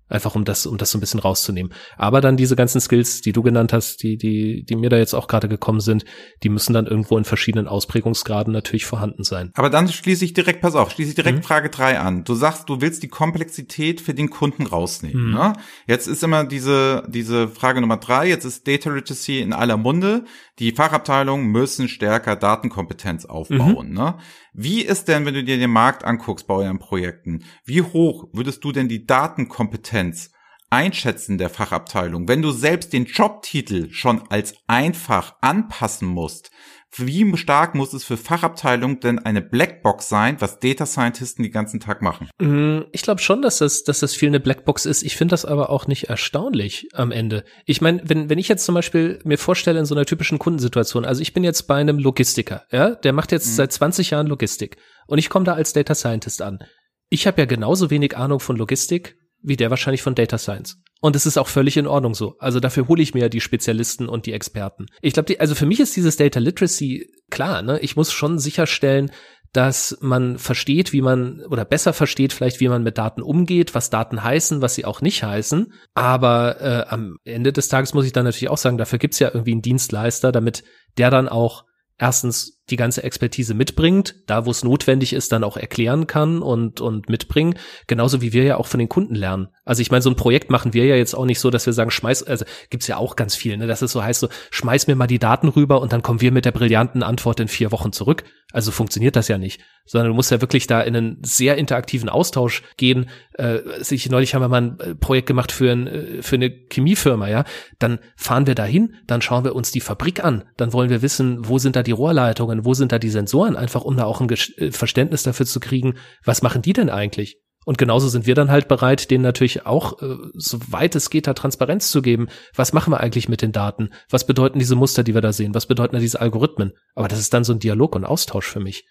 [0.08, 1.72] Einfach um das, um das so ein bisschen rauszunehmen.
[1.96, 5.14] Aber dann diese ganzen Skills, die du genannt hast, die, die, die mir da jetzt
[5.14, 6.04] auch gerade gekommen sind,
[6.42, 9.50] die müssen dann irgendwo in verschiedenen Ausprägungsgraden natürlich vorhanden sein.
[9.54, 11.42] Aber dann schließe ich direkt, pass auf, schließe ich direkt mhm.
[11.42, 12.24] Frage drei an.
[12.24, 15.28] Du sagst, du willst die Komplexität für den Kunden rausnehmen.
[15.28, 15.34] Mhm.
[15.34, 15.52] Ne?
[15.86, 20.24] Jetzt ist immer diese, diese Frage Nummer drei, jetzt ist Data Literacy in aller Munde.
[20.58, 23.88] Die Fachabteilungen müssen stärker Datenkompetenz aufbauen.
[23.88, 23.94] Mhm.
[23.94, 24.18] Ne?
[24.54, 28.64] Wie ist denn, wenn du dir den Markt anguckst bei euren Projekten, wie hoch würdest
[28.64, 30.30] du denn die Datenkompetenz
[30.70, 36.50] einschätzen der Fachabteilung, wenn du selbst den Jobtitel schon als einfach anpassen musst?
[36.98, 41.80] Wie stark muss es für Fachabteilungen denn eine Blackbox sein, was Data Scientisten die ganzen
[41.80, 42.28] Tag machen?
[42.38, 45.02] Mm, ich glaube schon, dass das, dass das viel eine Blackbox ist.
[45.02, 47.44] Ich finde das aber auch nicht erstaunlich am Ende.
[47.64, 51.04] Ich meine, wenn, wenn ich jetzt zum Beispiel mir vorstelle in so einer typischen Kundensituation,
[51.04, 53.54] also ich bin jetzt bei einem Logistiker, ja, der macht jetzt mhm.
[53.54, 56.60] seit 20 Jahren Logistik und ich komme da als Data Scientist an.
[57.08, 60.78] Ich habe ja genauso wenig Ahnung von Logistik wie der wahrscheinlich von Data Science.
[61.06, 62.34] Und es ist auch völlig in Ordnung so.
[62.40, 64.86] Also dafür hole ich mir die Spezialisten und die Experten.
[65.02, 67.78] Ich glaube, also für mich ist dieses Data Literacy klar, ne?
[67.78, 69.12] Ich muss schon sicherstellen,
[69.52, 73.88] dass man versteht, wie man oder besser versteht vielleicht, wie man mit Daten umgeht, was
[73.88, 75.72] Daten heißen, was sie auch nicht heißen.
[75.94, 79.30] Aber äh, am Ende des Tages muss ich dann natürlich auch sagen, dafür gibt's ja
[79.32, 80.64] irgendwie einen Dienstleister, damit
[80.98, 81.66] der dann auch
[81.98, 86.80] erstens die ganze Expertise mitbringt, da wo es notwendig ist, dann auch erklären kann und,
[86.80, 87.58] und mitbringen.
[87.86, 89.48] Genauso wie wir ja auch von den Kunden lernen.
[89.64, 91.72] Also ich meine, so ein Projekt machen wir ja jetzt auch nicht so, dass wir
[91.72, 94.86] sagen, schmeiß, also gibt's ja auch ganz viel, ne, dass es so heißt, so, schmeiß
[94.86, 97.72] mir mal die Daten rüber und dann kommen wir mit der brillanten Antwort in vier
[97.72, 98.24] Wochen zurück.
[98.52, 102.08] Also funktioniert das ja nicht, sondern du musst ja wirklich da in einen sehr interaktiven
[102.08, 103.10] Austausch gehen.
[103.34, 103.58] Äh,
[103.90, 107.28] ich, neulich haben wir mal ein äh, Projekt gemacht für, ein, äh, für eine Chemiefirma,
[107.28, 107.44] ja.
[107.80, 111.48] Dann fahren wir dahin, dann schauen wir uns die Fabrik an, dann wollen wir wissen,
[111.48, 114.30] wo sind da die Rohrleitungen, wo sind da die Sensoren, einfach um da auch ein
[114.30, 117.40] äh, Verständnis dafür zu kriegen, was machen die denn eigentlich?
[117.66, 121.34] Und genauso sind wir dann halt bereit, denen natürlich auch, äh, soweit es geht, da
[121.34, 122.28] Transparenz zu geben.
[122.54, 123.90] Was machen wir eigentlich mit den Daten?
[124.08, 125.52] Was bedeuten diese Muster, die wir da sehen?
[125.52, 126.74] Was bedeuten diese Algorithmen?
[126.94, 128.86] Aber das ist dann so ein Dialog und Austausch für mich.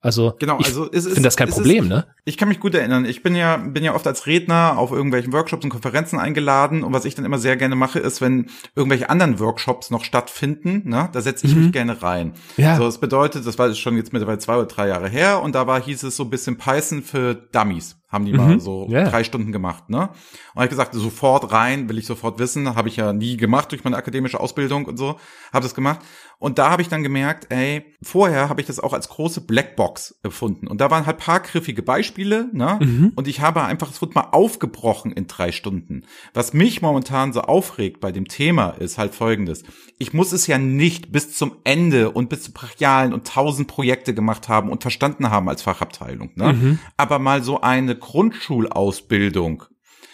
[0.00, 2.06] Also, genau, also ich finde das kein Problem, ist, ne?
[2.24, 3.04] Ich kann mich gut erinnern.
[3.04, 6.92] Ich bin ja bin ja oft als Redner auf irgendwelchen Workshops und Konferenzen eingeladen und
[6.92, 11.08] was ich dann immer sehr gerne mache, ist, wenn irgendwelche anderen Workshops noch stattfinden, ne,
[11.12, 11.62] da setze ich mhm.
[11.62, 12.34] mich gerne rein.
[12.56, 12.76] Ja.
[12.76, 15.66] So, das bedeutet, das war schon jetzt mittlerweile zwei oder drei Jahre her und da
[15.66, 18.38] war hieß es so ein bisschen Python für Dummies haben die mhm.
[18.38, 19.08] mal so yeah.
[19.08, 20.08] drei Stunden gemacht, ne?
[20.54, 23.84] Und ich gesagt, sofort rein, will ich sofort wissen, habe ich ja nie gemacht durch
[23.84, 25.20] meine akademische Ausbildung und so,
[25.52, 26.00] habe das gemacht.
[26.40, 30.20] Und da habe ich dann gemerkt, ey, vorher habe ich das auch als große Blackbox
[30.22, 30.68] empfunden.
[30.68, 32.78] Und da waren halt paar griffige Beispiele, ne?
[32.80, 33.12] Mhm.
[33.16, 36.04] Und ich habe einfach, es wurde mal aufgebrochen in drei Stunden.
[36.34, 39.64] Was mich momentan so aufregt bei dem Thema ist halt folgendes.
[39.98, 44.14] Ich muss es ja nicht bis zum Ende und bis zu brachialen und tausend Projekte
[44.14, 46.52] gemacht haben und verstanden haben als Fachabteilung, ne?
[46.52, 46.78] Mhm.
[46.96, 49.64] Aber mal so eine Grundschulausbildung,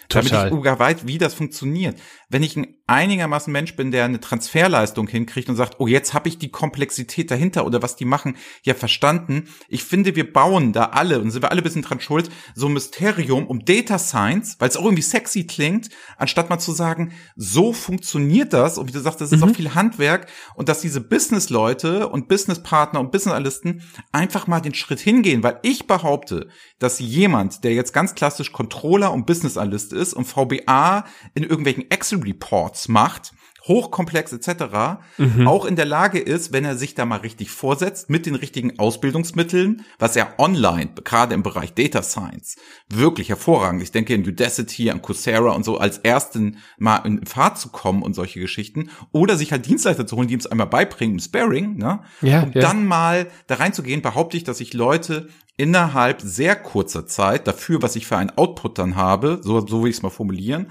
[0.09, 0.29] Total.
[0.29, 4.19] damit ich sogar weiß, wie das funktioniert wenn ich ein einigermaßen Mensch bin, der eine
[4.19, 8.37] Transferleistung hinkriegt und sagt, oh, jetzt habe ich die Komplexität dahinter oder was die machen,
[8.63, 9.47] ja verstanden.
[9.69, 12.67] Ich finde, wir bauen da alle, und sind wir alle ein bisschen dran schuld, so
[12.67, 17.13] ein Mysterium um Data Science, weil es auch irgendwie sexy klingt, anstatt mal zu sagen,
[17.35, 18.77] so funktioniert das.
[18.77, 19.49] Und wie du sagst, das ist mhm.
[19.49, 24.99] auch viel Handwerk und dass diese Business-Leute und Business-Partner und Business-Analysten einfach mal den Schritt
[24.99, 30.25] hingehen, weil ich behaupte, dass jemand, der jetzt ganz klassisch Controller und Business-Analyst ist und
[30.25, 33.33] VBA in irgendwelchen Excel Reports macht,
[33.67, 35.47] hochkomplex etc., mhm.
[35.47, 38.77] auch in der Lage ist, wenn er sich da mal richtig vorsetzt, mit den richtigen
[38.77, 42.57] Ausbildungsmitteln, was er online, gerade im Bereich Data Science,
[42.89, 47.57] wirklich hervorragend, ich denke in Udacity, an Coursera und so, als ersten mal in Fahrt
[47.57, 50.67] zu kommen und solche Geschichten, oder sich halt Dienstleister zu holen, die ihm es einmal
[50.67, 52.01] beibringen, im Sparing, ne?
[52.21, 52.61] Ja, um ja.
[52.61, 57.95] dann mal da reinzugehen, behaupte ich, dass ich Leute innerhalb sehr kurzer Zeit dafür, was
[57.95, 60.67] ich für einen Output dann habe, so, so will ich es mal formulieren,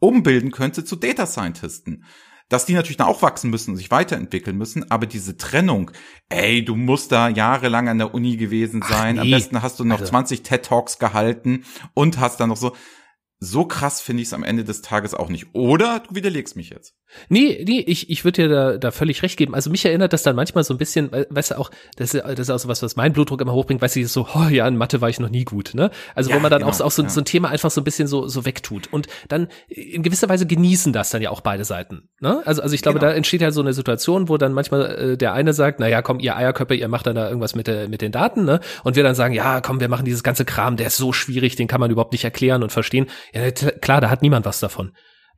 [0.00, 2.04] umbilden könnte zu Data Scientisten
[2.50, 5.92] dass die natürlich dann auch wachsen müssen und sich weiterentwickeln müssen, aber diese Trennung,
[6.28, 9.20] ey, du musst da jahrelang an der Uni gewesen sein, nee.
[9.20, 10.10] am besten hast du noch also.
[10.10, 12.76] 20 TED Talks gehalten und hast dann noch so,
[13.38, 15.54] so krass finde ich es am Ende des Tages auch nicht.
[15.54, 16.96] Oder du widerlegst mich jetzt.
[17.28, 19.54] Nee, nee, ich, ich würde dir da, da völlig recht geben.
[19.54, 22.38] Also mich erinnert das dann manchmal so ein bisschen, weißt du auch, das ist, das
[22.38, 24.76] ist auch so was, was mein Blutdruck immer hochbringt, weißt du, so, oh ja, in
[24.76, 25.90] Mathe war ich noch nie gut, ne?
[26.14, 27.08] Also ja, wo man dann genau, auch, auch so, ja.
[27.08, 28.92] so ein Thema einfach so ein bisschen so, so wegtut.
[28.92, 32.08] Und dann in gewisser Weise genießen das dann ja auch beide Seiten.
[32.20, 32.42] Ne?
[32.44, 33.10] Also, also ich glaube, genau.
[33.10, 36.02] da entsteht ja so eine Situation, wo dann manchmal äh, der eine sagt, na ja,
[36.02, 38.60] komm, ihr Eierköpfe, ihr macht dann da irgendwas mit, der, mit den Daten, ne?
[38.84, 41.56] Und wir dann sagen, ja, komm, wir machen dieses ganze Kram, der ist so schwierig,
[41.56, 43.06] den kann man überhaupt nicht erklären und verstehen.
[43.32, 44.92] Ja, klar, da hat niemand was davon.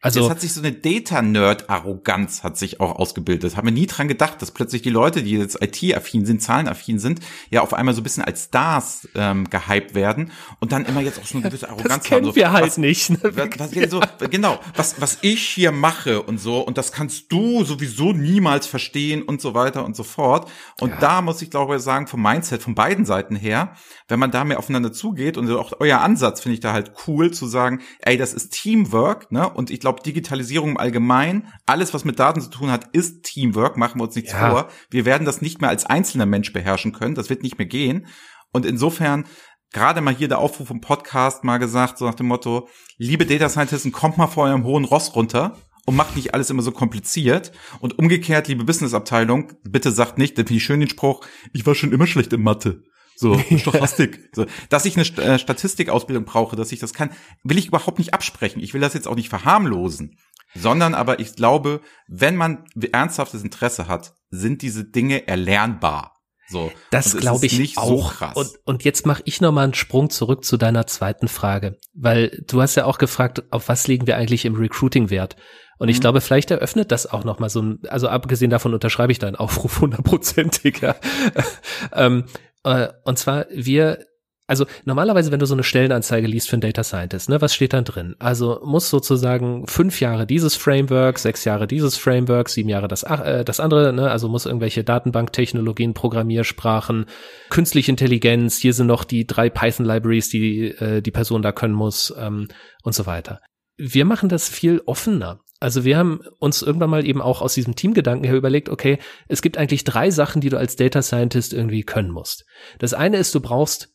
[0.05, 3.57] Also es hat sich so eine Data-Nerd-Arroganz hat sich auch ausgebildet.
[3.57, 7.21] Haben wir nie dran gedacht, dass plötzlich die Leute, die jetzt IT-affin sind, Zahlenaffin sind,
[7.51, 11.21] ja auf einmal so ein bisschen als Stars ähm, gehypt werden und dann immer jetzt
[11.21, 12.33] auch so eine gewisse Arroganz das kennen haben.
[12.33, 13.11] So, wir halt was, nicht.
[13.11, 13.19] Ne?
[13.23, 17.63] Was, was, so, genau, was, was ich hier mache und so und das kannst du
[17.63, 20.51] sowieso niemals verstehen und so weiter und so fort.
[20.81, 20.99] Und ja.
[20.99, 23.75] da muss ich glaube ich sagen, vom Mindset von beiden Seiten her,
[24.09, 27.31] wenn man da mehr aufeinander zugeht und auch euer Ansatz finde ich da halt cool
[27.31, 29.49] zu sagen, ey, das ist Teamwork, ne?
[29.49, 33.25] Und ich glaube glaube, Digitalisierung im Allgemeinen, alles, was mit Daten zu tun hat, ist
[33.25, 34.51] Teamwork, machen wir uns nichts ja.
[34.51, 34.69] vor.
[34.91, 38.07] Wir werden das nicht mehr als einzelner Mensch beherrschen können, das wird nicht mehr gehen.
[38.53, 39.25] Und insofern,
[39.73, 43.49] gerade mal hier der Aufruf im Podcast mal gesagt, so nach dem Motto, liebe Data
[43.49, 47.53] Scientisten, kommt mal vor eurem hohen Ross runter und macht nicht alles immer so kompliziert.
[47.81, 51.75] Und umgekehrt, liebe Businessabteilung, bitte sagt nicht, denn finde ich schön den Spruch, ich war
[51.75, 52.83] schon immer schlecht in Mathe.
[53.23, 54.31] So, Stochastik.
[54.35, 57.11] so, dass ich eine äh, Statistikausbildung brauche, dass ich das kann,
[57.45, 58.61] will ich überhaupt nicht absprechen.
[58.61, 60.19] Ich will das jetzt auch nicht verharmlosen.
[60.55, 66.17] Sondern aber ich glaube, wenn man ernsthaftes Interesse hat, sind diese Dinge erlernbar.
[66.49, 66.71] So.
[66.91, 68.13] Das glaube ich nicht auch.
[68.13, 71.79] So und, und jetzt mache ich noch mal einen Sprung zurück zu deiner zweiten Frage,
[71.95, 75.37] weil du hast ja auch gefragt, auf was legen wir eigentlich im Recruiting Wert?
[75.79, 76.03] Und ich mhm.
[76.03, 79.37] glaube, vielleicht eröffnet das auch noch mal so ein, also abgesehen davon unterschreibe ich deinen
[79.37, 80.81] Aufruf hundertprozentig.
[80.81, 80.97] Ja.
[81.95, 82.25] ähm,
[82.65, 84.07] äh, und zwar, wir
[84.53, 87.73] also normalerweise, wenn du so eine Stellenanzeige liest für einen Data Scientist, ne, was steht
[87.73, 88.17] dann drin?
[88.19, 93.45] Also muss sozusagen fünf Jahre dieses Framework, sechs Jahre dieses Framework, sieben Jahre das, äh,
[93.45, 97.07] das andere, ne, also muss irgendwelche Datenbanktechnologien, Programmiersprachen,
[97.49, 102.13] künstliche Intelligenz, hier sind noch die drei Python-Libraries, die äh, die Person da können muss
[102.19, 102.49] ähm,
[102.83, 103.41] und so weiter.
[103.79, 105.41] Wir machen das viel offener.
[105.63, 108.99] Also wir haben uns irgendwann mal eben auch aus diesem Teamgedanken her überlegt, okay,
[109.29, 112.45] es gibt eigentlich drei Sachen, die du als Data Scientist irgendwie können musst.
[112.81, 113.91] Das eine ist, du brauchst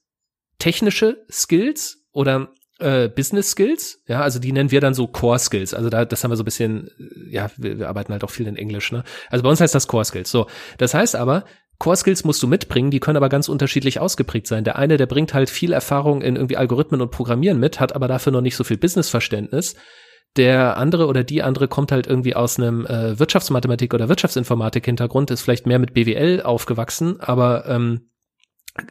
[0.60, 5.73] technische Skills oder äh, Business Skills, ja, also die nennen wir dann so Core Skills.
[5.73, 6.89] Also da, das haben wir so ein bisschen,
[7.30, 9.03] ja, wir, wir arbeiten halt auch viel in Englisch, ne?
[9.30, 10.32] Also bei uns heißt das Core Skills.
[10.32, 11.43] So, das heißt aber,
[11.80, 14.63] Core Skills musst du mitbringen, die können aber ganz unterschiedlich ausgeprägt sein.
[14.63, 18.08] Der eine, der bringt halt viel Erfahrung in irgendwie Algorithmen und Programmieren mit, hat aber
[18.08, 19.75] dafür noch nicht so viel Businessverständnis
[20.38, 25.41] der andere oder die andere kommt halt irgendwie aus einem äh, Wirtschaftsmathematik oder Wirtschaftsinformatik-Hintergrund, ist
[25.41, 28.10] vielleicht mehr mit BWL aufgewachsen, aber ähm,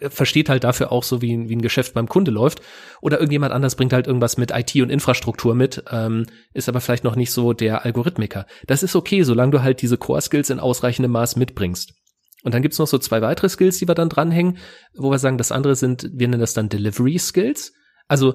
[0.09, 2.61] versteht halt dafür auch so, wie, wie ein Geschäft beim Kunde läuft.
[3.00, 7.04] Oder irgendjemand anders bringt halt irgendwas mit IT und Infrastruktur mit, ähm, ist aber vielleicht
[7.04, 8.46] noch nicht so der Algorithmiker.
[8.66, 11.94] Das ist okay, solange du halt diese Core-Skills in ausreichendem Maß mitbringst.
[12.42, 14.59] Und dann gibt's noch so zwei weitere Skills, die wir dann dranhängen,
[14.94, 17.72] wo wir sagen, das andere sind, wir nennen das dann Delivery Skills.
[18.09, 18.35] Also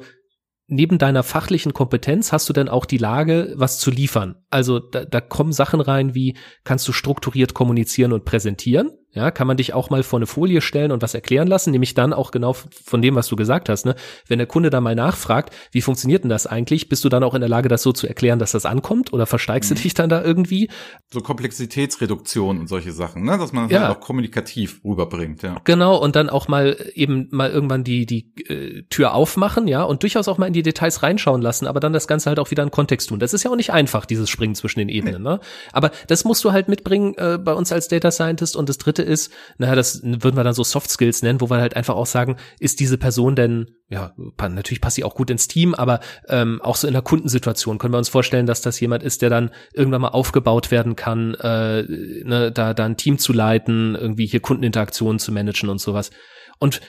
[0.72, 4.38] neben deiner fachlichen Kompetenz hast du dann auch die Lage, was zu liefern.
[4.50, 8.92] Also da, da kommen Sachen rein wie, kannst du strukturiert kommunizieren und präsentieren?
[9.14, 11.94] Ja, kann man dich auch mal vor eine Folie stellen und was erklären lassen, nämlich
[11.94, 13.86] dann auch genau von dem, was du gesagt hast.
[13.86, 13.96] Ne?
[14.28, 17.34] Wenn der Kunde da mal nachfragt, wie funktioniert denn das eigentlich, bist du dann auch
[17.34, 19.76] in der Lage, das so zu erklären, dass das ankommt oder versteigst mhm.
[19.76, 20.70] du dich dann da irgendwie?
[21.12, 23.38] So Komplexitätsreduktion und solche Sachen, ne?
[23.38, 23.88] dass man das ja.
[23.88, 25.44] halt auch kommunikativ rüberbringt.
[25.44, 25.58] Ja.
[25.66, 30.04] Genau, und dann auch mal eben mal irgendwann die, die äh, Tür aufmachen, ja, und
[30.04, 32.64] durchaus auch mal in die Details reinschauen lassen, aber dann das Ganze halt auch wieder
[32.64, 33.20] in Kontext tun.
[33.20, 35.24] Das ist ja auch nicht einfach, dieses Springen zwischen den Ebenen.
[35.24, 35.30] Nee.
[35.30, 35.40] Ne?
[35.74, 39.01] Aber das musst du halt mitbringen äh, bei uns als Data Scientist und das dritte
[39.02, 41.96] Dritte ist, naja, das würden wir dann so Soft Skills nennen, wo wir halt einfach
[41.96, 46.00] auch sagen, ist diese Person denn, ja, natürlich passt sie auch gut ins Team, aber
[46.28, 49.30] ähm, auch so in der Kundensituation können wir uns vorstellen, dass das jemand ist, der
[49.30, 54.26] dann irgendwann mal aufgebaut werden kann, äh, ne, da, da ein Team zu leiten, irgendwie
[54.26, 56.12] hier Kundeninteraktionen zu managen und sowas.
[56.60, 56.82] Und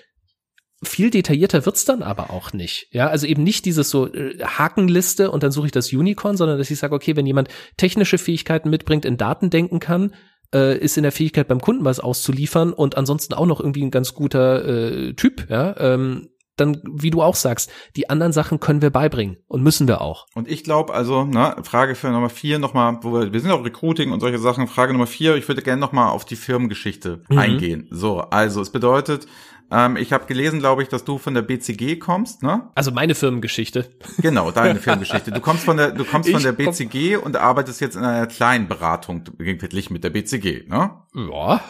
[0.85, 2.89] viel detaillierter wird's dann aber auch nicht.
[2.91, 6.59] Ja, also eben nicht dieses so äh, Hakenliste und dann suche ich das Unicorn, sondern
[6.59, 10.13] dass ich sage, okay, wenn jemand technische Fähigkeiten mitbringt, in Daten denken kann,
[10.55, 13.91] äh, ist in der Fähigkeit beim Kunden was auszuliefern und ansonsten auch noch irgendwie ein
[13.91, 18.83] ganz guter äh, Typ, ja, ähm, dann, wie du auch sagst, die anderen Sachen können
[18.83, 20.27] wir beibringen und müssen wir auch.
[20.35, 23.65] Und ich glaube, also, ne, Frage für Nummer vier nochmal, wo wir, wir sind auch
[23.65, 24.69] Recruiting und solche Sachen.
[24.69, 27.39] Frage Nummer vier, ich würde gerne nochmal auf die Firmengeschichte mhm.
[27.39, 27.89] eingehen.
[27.91, 29.27] So, also es bedeutet,
[29.73, 32.69] ähm, ich habe gelesen, glaube ich, dass du von der BCG kommst, ne?
[32.75, 33.87] Also meine Firmengeschichte.
[34.19, 35.33] Genau, deine Firmengeschichte.
[35.33, 38.27] Du kommst von der, du kommst ich von der BCG und arbeitest jetzt in einer
[38.27, 40.91] kleinen Beratung, gegenwärtig mit der BCG, ne?
[41.15, 41.63] Ja.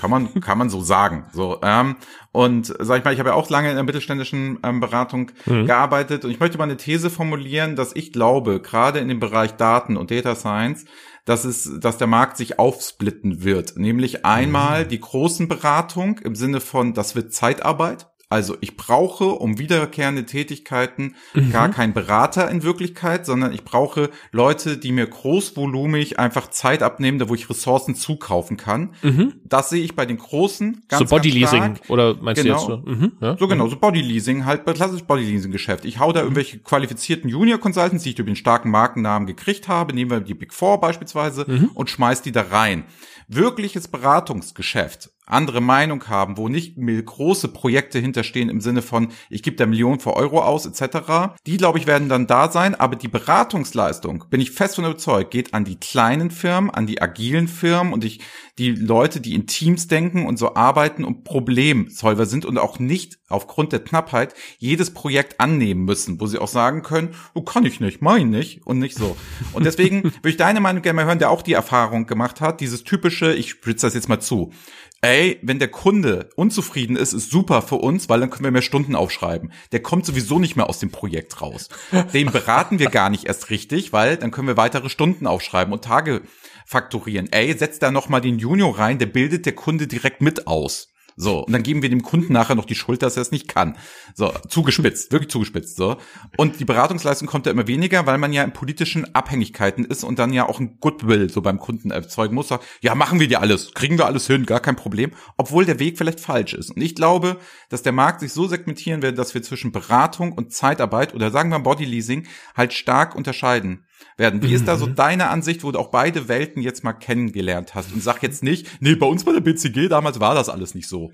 [0.00, 1.24] Kann man, kann man so sagen.
[1.32, 1.96] So, ähm,
[2.32, 5.64] und sag ich mal, ich habe ja auch lange in der mittelständischen ähm, Beratung mhm.
[5.64, 9.52] gearbeitet und ich möchte mal eine These formulieren, dass ich glaube, gerade in dem Bereich
[9.56, 10.84] Daten und Data Science,
[11.26, 13.76] dass es, dass der Markt sich aufsplitten wird.
[13.76, 14.88] Nämlich einmal mhm.
[14.88, 18.06] die großen Beratung im Sinne von, das wird Zeitarbeit.
[18.28, 21.52] Also ich brauche um wiederkehrende Tätigkeiten mhm.
[21.52, 27.20] gar keinen Berater in Wirklichkeit, sondern ich brauche Leute, die mir großvolumig einfach Zeit abnehmen,
[27.20, 28.94] da wo ich Ressourcen zukaufen kann.
[29.02, 29.34] Mhm.
[29.44, 32.66] Das sehe ich bei den großen ganz So Bodyleasing oder meinst genau.
[32.66, 32.90] du jetzt so?
[32.90, 33.12] Mhm.
[33.20, 33.36] Ja.
[33.38, 35.84] So genau, so Bodyleasing, halt bei klassisch Bodyleasing Geschäft.
[35.84, 36.26] Ich hau da mhm.
[36.26, 40.34] irgendwelche qualifizierten Junior Consultants, die ich durch den starken Markennamen gekriegt habe, nehmen wir die
[40.34, 41.70] Big Four beispielsweise mhm.
[41.74, 42.84] und schmeiß die da rein
[43.28, 49.56] wirkliches Beratungsgeschäft andere Meinung haben, wo nicht große Projekte hinterstehen im Sinne von, ich gebe
[49.56, 53.08] da Millionen für Euro aus etc., die, glaube ich, werden dann da sein, aber die
[53.08, 57.92] Beratungsleistung, bin ich fest von überzeugt, geht an die kleinen Firmen, an die agilen Firmen
[57.92, 58.20] und ich,
[58.58, 63.18] die Leute, die in Teams denken und so arbeiten und Problemsolver sind und auch nicht
[63.28, 67.80] aufgrund der Knappheit jedes Projekt annehmen müssen, wo sie auch sagen können, oh, kann ich
[67.80, 69.16] nicht, mein nicht und nicht so.
[69.52, 72.60] Und deswegen würde ich deine Meinung gerne mal hören, der auch die Erfahrung gemacht hat,
[72.60, 74.52] dieses typische, ich spitze das jetzt mal zu,
[75.00, 78.62] ey, wenn der Kunde unzufrieden ist, ist super für uns, weil dann können wir mehr
[78.62, 79.52] Stunden aufschreiben.
[79.72, 81.68] Der kommt sowieso nicht mehr aus dem Projekt raus.
[82.12, 85.84] Den beraten wir gar nicht erst richtig, weil dann können wir weitere Stunden aufschreiben und
[85.84, 86.22] Tage
[86.66, 87.30] fakturieren.
[87.30, 90.88] Ey, setzt da noch mal den Junior rein, der bildet der Kunde direkt mit aus.
[91.18, 93.48] So, und dann geben wir dem Kunden nachher noch die Schuld, dass er es nicht
[93.48, 93.78] kann.
[94.14, 95.96] So, zugespitzt, wirklich zugespitzt, so.
[96.36, 100.18] Und die Beratungsleistung kommt ja immer weniger, weil man ja in politischen Abhängigkeiten ist und
[100.18, 102.50] dann ja auch ein Goodwill so beim Kunden erzeugen muss.
[102.82, 105.96] Ja, machen wir dir alles, kriegen wir alles hin, gar kein Problem, obwohl der Weg
[105.96, 106.70] vielleicht falsch ist.
[106.70, 107.38] Und ich glaube,
[107.70, 111.48] dass der Markt sich so segmentieren wird, dass wir zwischen Beratung und Zeitarbeit oder sagen
[111.48, 113.86] wir Bodyleasing halt stark unterscheiden
[114.16, 114.42] werden.
[114.42, 114.54] Wie mhm.
[114.54, 114.94] ist da so mhm.
[114.94, 117.92] deine Ansicht, wo du auch beide Welten jetzt mal kennengelernt hast?
[117.92, 120.88] Und sag jetzt nicht, nee, bei uns bei der BCG damals war das alles nicht
[120.88, 121.10] so.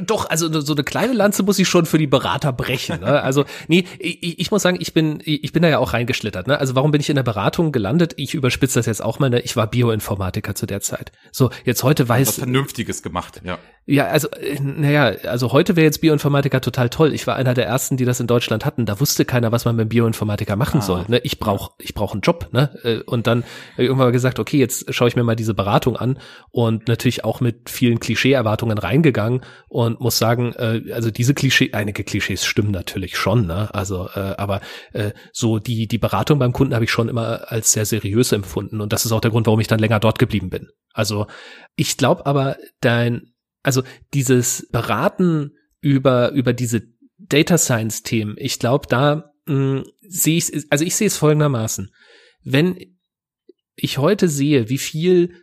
[0.00, 3.00] Doch, also so eine kleine Lanze muss ich schon für die Berater brechen.
[3.00, 3.22] Ne?
[3.22, 6.46] Also nee, ich, ich muss sagen, ich bin ich bin da ja auch reingeschlittert.
[6.46, 6.58] Ne?
[6.58, 8.14] Also warum bin ich in der Beratung gelandet?
[8.16, 9.28] Ich überspitze das jetzt auch mal.
[9.28, 9.40] Ne?
[9.40, 11.12] Ich war Bioinformatiker zu der Zeit.
[11.32, 13.42] So jetzt heute weiß was Vernünftiges gemacht.
[13.44, 13.58] Ja.
[13.86, 17.12] Ja, also äh, naja, also heute wäre jetzt Bioinformatiker total toll.
[17.12, 18.86] Ich war einer der ersten, die das in Deutschland hatten.
[18.86, 20.82] Da wusste keiner, was man mit Bioinformatiker machen ah.
[20.82, 21.04] soll.
[21.08, 21.18] Ne?
[21.18, 22.48] Ich brauche ich brauche einen Job.
[22.52, 22.70] Ne?
[22.82, 23.44] Äh, und dann
[23.76, 26.18] irgendwann mal gesagt, okay, jetzt schaue ich mir mal diese Beratung an
[26.50, 32.04] und natürlich auch mit vielen Klischee-Erwartungen reingegangen und muss sagen, äh, also diese Klischee, einige
[32.04, 33.68] Klischees stimmen natürlich schon, ne?
[33.74, 34.62] Also, äh, aber
[34.94, 38.80] äh, so die die Beratung beim Kunden habe ich schon immer als sehr seriös empfunden
[38.80, 40.68] und das ist auch der Grund, warum ich dann länger dort geblieben bin.
[40.94, 41.26] Also
[41.76, 43.33] ich glaube aber, dein,
[43.64, 46.82] also dieses Beraten über über diese
[47.18, 51.92] Data Science Themen, ich glaube, da sehe ich, also ich sehe es folgendermaßen:
[52.44, 52.78] Wenn
[53.74, 55.34] ich heute sehe, wie viel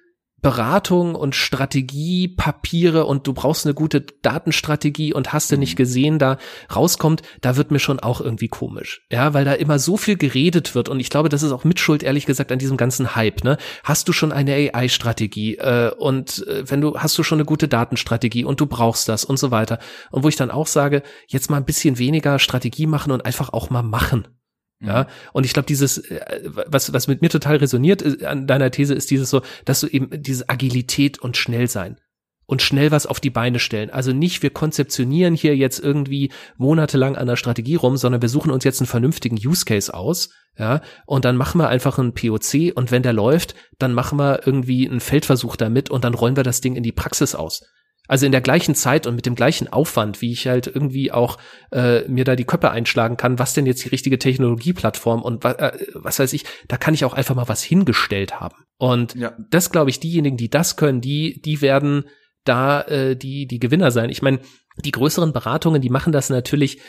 [0.42, 5.78] Beratung und Strategie, Papiere und du brauchst eine gute Datenstrategie und hast du nicht mhm.
[5.78, 6.38] gesehen, da
[6.76, 9.06] rauskommt, da wird mir schon auch irgendwie komisch.
[9.12, 12.04] Ja, weil da immer so viel geredet wird und ich glaube, das ist auch Mitschuld,
[12.04, 13.58] ehrlich gesagt, an diesem ganzen Hype, ne?
[13.84, 17.68] Hast du schon eine AI-Strategie äh, und äh, wenn du, hast du schon eine gute
[17.68, 19.80] Datenstrategie und du brauchst das und so weiter.
[20.10, 23.54] Und wo ich dann auch sage, jetzt mal ein bisschen weniger Strategie machen und einfach
[23.54, 24.28] auch mal machen.
[24.84, 28.72] Ja, und ich glaube, dieses, äh, was, was mit mir total resoniert äh, an deiner
[28.72, 31.98] These, ist dieses so, dass du eben diese Agilität und schnell sein
[32.48, 33.92] und schnell was auf die Beine stellen.
[33.92, 38.52] Also nicht, wir konzeptionieren hier jetzt irgendwie monatelang an der Strategie rum, sondern wir suchen
[38.52, 42.76] uns jetzt einen vernünftigen Use Case aus, ja, und dann machen wir einfach einen POC
[42.76, 46.44] und wenn der läuft, dann machen wir irgendwie einen Feldversuch damit und dann rollen wir
[46.44, 47.64] das Ding in die Praxis aus.
[48.12, 51.38] Also in der gleichen Zeit und mit dem gleichen Aufwand, wie ich halt irgendwie auch
[51.72, 55.72] äh, mir da die Köpfe einschlagen kann, was denn jetzt die richtige Technologieplattform und äh,
[55.94, 58.58] was weiß ich, da kann ich auch einfach mal was hingestellt haben.
[58.78, 59.32] Und ja.
[59.50, 62.04] das glaube ich, diejenigen, die das können, die, die werden
[62.44, 64.10] da äh, die, die Gewinner sein.
[64.10, 64.40] Ich meine,
[64.84, 66.82] die größeren Beratungen, die machen das natürlich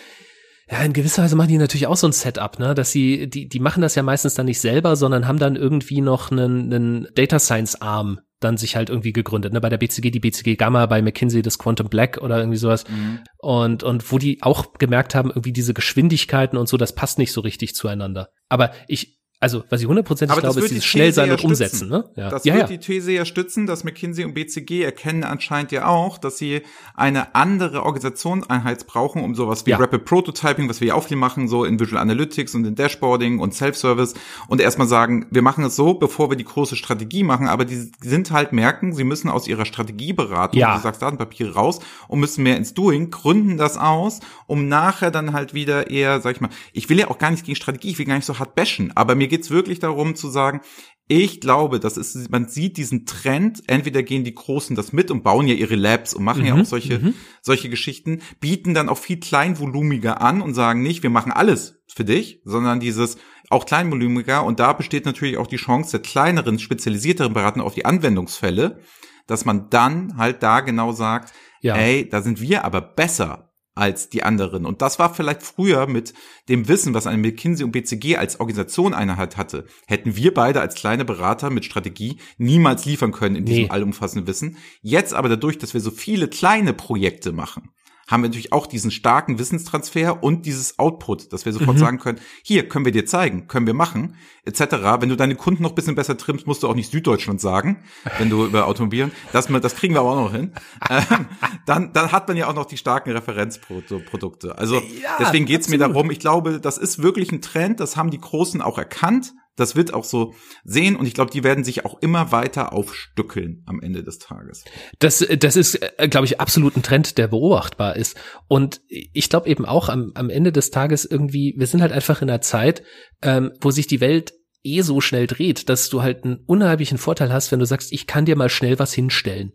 [0.69, 3.49] ja, in gewisser Weise machen die natürlich auch so ein Setup, ne, dass sie, die,
[3.49, 7.09] die machen das ja meistens dann nicht selber, sondern haben dann irgendwie noch einen, einen
[7.15, 9.53] Data Science Arm dann sich halt irgendwie gegründet.
[9.53, 9.61] Ne?
[9.61, 12.85] Bei der BCG die BCG Gamma, bei McKinsey das Quantum Black oder irgendwie sowas.
[12.89, 13.21] Mhm.
[13.39, 17.33] Und, und wo die auch gemerkt haben, irgendwie diese Geschwindigkeiten und so, das passt nicht
[17.33, 18.29] so richtig zueinander.
[18.49, 21.88] Aber ich, also, was ich hundertprozentig glaube, ist dieses schnell sein und umsetzen.
[21.88, 22.05] Ne?
[22.15, 22.31] Ja.
[22.31, 22.77] Das ja, wird ja.
[22.77, 26.63] die These ja stützen, dass McKinsey und BCG erkennen anscheinend ja auch, dass sie
[26.95, 29.79] eine andere Organisationseinheit brauchen, um sowas wie ja.
[29.79, 33.40] Rapid Prototyping, was wir ja auch viel machen, so in Visual Analytics und in Dashboarding
[33.40, 34.15] und Self-Service
[34.47, 37.90] und erstmal sagen, wir machen es so, bevor wir die große Strategie machen, aber die
[38.01, 40.77] sind halt merken, sie müssen aus ihrer Strategieberatung, ja.
[40.77, 45.33] du sagst Datenpapiere raus und müssen mehr ins Doing, gründen das aus, um nachher dann
[45.33, 47.99] halt wieder eher, sag ich mal, ich will ja auch gar nicht gegen Strategie, ich
[47.99, 50.61] will gar nicht so hart bashen, aber mir geht's wirklich darum zu sagen,
[51.09, 55.23] ich glaube, das ist, man sieht diesen Trend, entweder gehen die Großen das mit und
[55.23, 57.15] bauen ja ihre Labs und machen mhm, ja auch solche, mhm.
[57.41, 62.05] solche Geschichten, bieten dann auch viel kleinvolumiger an und sagen nicht, wir machen alles für
[62.05, 63.17] dich, sondern dieses
[63.49, 67.87] auch kleinvolumiger und da besteht natürlich auch die Chance der kleineren, spezialisierteren Berater auf die
[67.87, 68.81] Anwendungsfälle,
[69.27, 71.75] dass man dann halt da genau sagt, ja.
[71.77, 74.66] ey, da sind wir aber besser als die anderen.
[74.66, 76.12] Und das war vielleicht früher mit
[76.48, 80.75] dem Wissen, was eine McKinsey und BCG als Organisation einheit hatte, hätten wir beide als
[80.75, 83.70] kleine Berater mit Strategie niemals liefern können in diesem nee.
[83.70, 84.58] allumfassenden Wissen.
[84.83, 87.70] Jetzt aber dadurch, dass wir so viele kleine Projekte machen,
[88.13, 91.81] haben wir natürlich auch diesen starken Wissenstransfer und dieses Output, dass wir sofort mhm.
[91.81, 94.60] sagen können, hier können wir dir zeigen, können wir machen, etc.
[95.00, 97.83] Wenn du deine Kunden noch ein bisschen besser trimmst, musst du auch nicht Süddeutschland sagen,
[98.19, 100.52] wenn du über Automobilen, das, das kriegen wir aber auch noch hin.
[100.90, 101.27] Ähm,
[101.67, 104.58] dann, dann hat man ja auch noch die starken Referenzprodukte.
[104.58, 105.81] Also ja, deswegen geht's absolut.
[105.81, 109.33] mir darum, ich glaube, das ist wirklich ein Trend, das haben die Großen auch erkannt
[109.57, 110.35] das wird auch so
[110.65, 114.65] sehen und ich glaube, die werden sich auch immer weiter aufstückeln am Ende des Tages.
[114.98, 118.17] Das, das ist, äh, glaube ich, absolut ein Trend, der beobachtbar ist.
[118.48, 122.23] Und ich glaube eben auch am, am Ende des Tages irgendwie, wir sind halt einfach
[122.23, 122.83] in einer Zeit,
[123.23, 124.33] ähm, wo sich die Welt
[124.65, 128.07] eh so schnell dreht, dass du halt einen unheimlichen Vorteil hast, wenn du sagst, ich
[128.07, 129.53] kann dir mal schnell was hinstellen.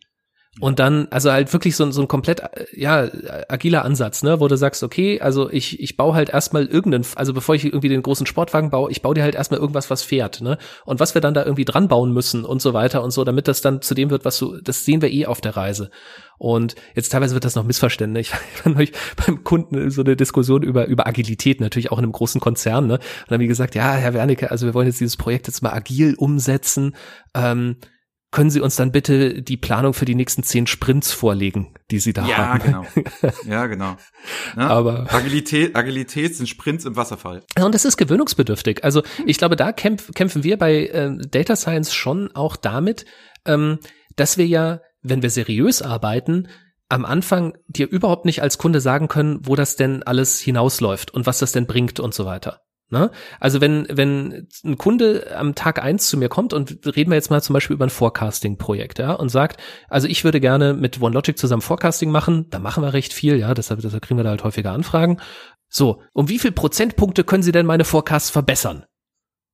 [0.59, 2.41] Und dann, also halt wirklich so, so ein komplett,
[2.73, 3.07] ja,
[3.47, 7.33] agiler Ansatz, ne, wo du sagst, okay, also ich, ich baue halt erstmal irgendeinen, also
[7.33, 10.41] bevor ich irgendwie den großen Sportwagen baue, ich baue dir halt erstmal irgendwas, was fährt,
[10.41, 10.57] ne?
[10.85, 13.47] Und was wir dann da irgendwie dran bauen müssen und so weiter und so, damit
[13.47, 15.91] das dann zu dem wird, was du, das sehen wir eh auf der Reise.
[16.39, 18.17] Und jetzt teilweise wird das noch missverstanden.
[18.27, 18.91] Ich fand euch
[19.25, 22.95] beim Kunden so eine Diskussion über, über Agilität, natürlich auch in einem großen Konzern, ne?
[22.95, 25.61] Und dann haben die gesagt, ja, Herr Wernicke, also wir wollen jetzt dieses Projekt jetzt
[25.61, 26.95] mal agil umsetzen.
[27.35, 27.77] Ähm,
[28.37, 32.13] können Sie uns dann bitte die Planung für die nächsten zehn Sprints vorlegen, die Sie
[32.13, 32.59] da ja, haben?
[32.59, 33.33] Ja, genau.
[33.47, 33.97] Ja, genau.
[34.55, 37.41] Ja, Aber Agilität, Agilität sind Sprints im Wasserfall.
[37.59, 38.83] Und das ist gewöhnungsbedürftig.
[38.83, 43.05] Also ich glaube, da kämpf, kämpfen wir bei äh, Data Science schon auch damit,
[43.45, 43.79] ähm,
[44.17, 46.47] dass wir ja, wenn wir seriös arbeiten,
[46.89, 51.25] am Anfang dir überhaupt nicht als Kunde sagen können, wo das denn alles hinausläuft und
[51.25, 52.61] was das denn bringt und so weiter.
[52.89, 53.11] Ne?
[53.41, 57.29] Also wenn, wenn ein Kunde am Tag eins zu mir kommt und reden wir jetzt
[57.29, 59.59] mal zum Beispiel über ein Forecasting-Projekt, ja, und sagt,
[59.89, 63.53] also ich würde gerne mit OneLogic zusammen Forecasting machen, da machen wir recht viel, ja,
[63.53, 65.19] deshalb, deshalb kriegen wir da halt häufiger Anfragen.
[65.67, 68.85] So, um wie viel Prozentpunkte können Sie denn meine Forecasts verbessern?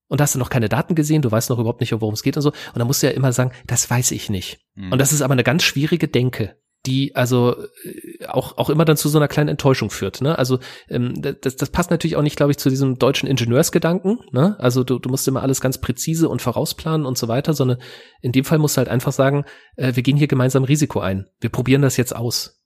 [0.08, 2.22] Und da hast du noch keine Daten gesehen, du weißt noch überhaupt nicht, worum es
[2.22, 2.50] geht und so.
[2.50, 4.60] Und dann musst du ja immer sagen, das weiß ich nicht.
[4.76, 4.92] Mhm.
[4.92, 6.56] Und das ist aber eine ganz schwierige Denke
[6.86, 10.22] die also äh, auch auch immer dann zu so einer kleinen Enttäuschung führt.
[10.22, 10.38] Ne?
[10.38, 10.60] Also
[10.90, 14.20] ähm, das, das passt natürlich auch nicht, glaube ich, zu diesem deutschen Ingenieursgedanken.
[14.32, 14.56] Ne?
[14.60, 17.78] Also du, du musst immer alles ganz präzise und vorausplanen und so weiter, sondern
[18.22, 19.46] in dem Fall musst du halt einfach sagen,
[19.78, 21.28] äh, wir gehen hier gemeinsam Risiko ein.
[21.40, 22.62] Wir probieren das jetzt aus.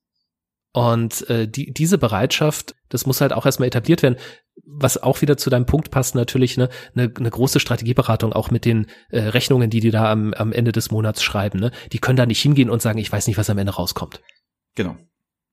[0.78, 4.18] Und äh, die, diese Bereitschaft, das muss halt auch erstmal etabliert werden
[4.66, 8.66] was auch wieder zu deinem Punkt passt, natürlich ne, eine, eine große Strategieberatung auch mit
[8.66, 11.60] den äh, Rechnungen, die die da am, am Ende des Monats schreiben.
[11.60, 11.72] Ne?
[11.94, 14.22] Die können da nicht hingehen und sagen, ich weiß nicht, was am Ende rauskommt.
[14.76, 14.98] Genau.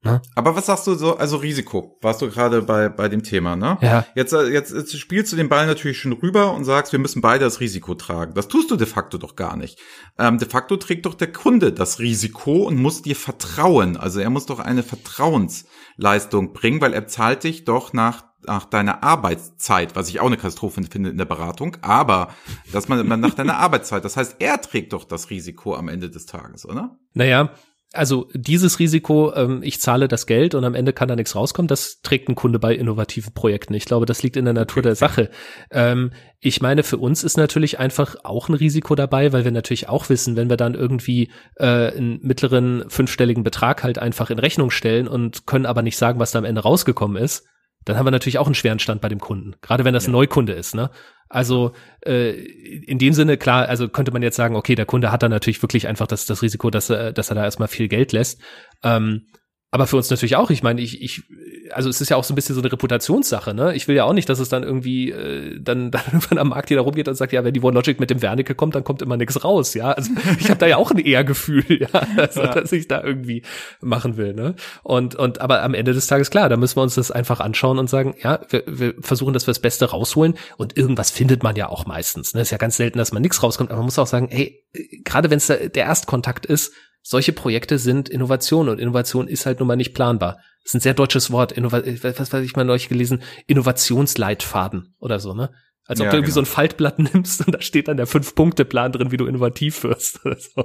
[0.05, 0.21] Ne?
[0.35, 3.79] Aber was sagst du so, also Risiko, warst du gerade bei, bei dem Thema, ne?
[3.81, 4.07] Ja.
[4.15, 7.23] Jetzt, äh, jetzt, jetzt spielst du den Ball natürlich schon rüber und sagst, wir müssen
[7.23, 8.35] beide das Risiko tragen.
[8.35, 9.79] Das tust du de facto doch gar nicht.
[10.19, 13.97] Ähm, de facto trägt doch der Kunde das Risiko und muss dir vertrauen.
[13.97, 19.03] Also er muss doch eine Vertrauensleistung bringen, weil er zahlt dich doch nach nach deiner
[19.03, 22.29] Arbeitszeit, was ich auch eine Katastrophe finde in der Beratung, aber
[22.73, 26.11] dass man, man nach deiner Arbeitszeit, das heißt, er trägt doch das Risiko am Ende
[26.11, 26.99] des Tages, oder?
[27.15, 27.55] Naja,
[27.95, 31.68] also dieses Risiko, ähm, ich zahle das Geld und am Ende kann da nichts rauskommen,
[31.68, 33.74] das trägt ein Kunde bei innovativen Projekten.
[33.74, 35.30] Ich glaube, das liegt in der Natur der Sache.
[35.70, 39.88] Ähm, ich meine, für uns ist natürlich einfach auch ein Risiko dabei, weil wir natürlich
[39.88, 44.70] auch wissen, wenn wir dann irgendwie äh, einen mittleren fünfstelligen Betrag halt einfach in Rechnung
[44.70, 47.47] stellen und können aber nicht sagen, was da am Ende rausgekommen ist,
[47.85, 50.11] dann haben wir natürlich auch einen schweren Stand bei dem Kunden, gerade wenn das ja.
[50.11, 50.74] ein Neukunde ist.
[50.74, 50.91] Ne?
[51.28, 51.72] Also
[52.07, 55.30] äh, in dem Sinne, klar, also könnte man jetzt sagen, okay, der Kunde hat dann
[55.30, 58.41] natürlich wirklich einfach das, das Risiko, dass er, dass er da erstmal viel Geld lässt.
[58.82, 59.26] Ähm,
[59.70, 61.24] aber für uns natürlich auch, ich meine, ich, ich
[61.73, 63.75] also es ist ja auch so ein bisschen so eine Reputationssache, ne?
[63.75, 66.71] Ich will ja auch nicht, dass es dann irgendwie äh, dann, dann irgendwann am Markt
[66.71, 69.17] jeder rumgeht und sagt, ja, wenn die OneLogic mit dem Wernicke kommt, dann kommt immer
[69.17, 69.93] nichts raus, ja.
[69.93, 72.55] Also ich habe da ja auch ein Ehrgefühl, ja, also, ja.
[72.55, 73.43] dass ich da irgendwie
[73.81, 74.55] machen will, ne?
[74.83, 77.79] Und, und aber am Ende des Tages, klar, da müssen wir uns das einfach anschauen
[77.79, 81.57] und sagen, ja, wir, wir versuchen, dass wir das Beste rausholen und irgendwas findet man
[81.57, 82.35] ja auch meistens.
[82.35, 82.43] Ne?
[82.43, 84.65] Ist ja ganz selten, dass man nichts rauskommt, aber man muss auch sagen, hey,
[85.05, 86.73] gerade wenn es der Erstkontakt ist,
[87.05, 90.39] solche Projekte sind Innovation und Innovation ist halt nun mal nicht planbar.
[90.63, 91.53] Das ist ein sehr deutsches Wort.
[91.53, 93.23] Innova was weiß ich mal neulich gelesen?
[93.47, 95.53] Innovationsleitfaden oder so, ne?
[95.87, 96.35] Als ob ja, du irgendwie genau.
[96.47, 100.20] so ein Faltblatt nimmst und da steht dann der Fünf-Punkte-Plan drin, wie du innovativ wirst.
[100.55, 100.64] so.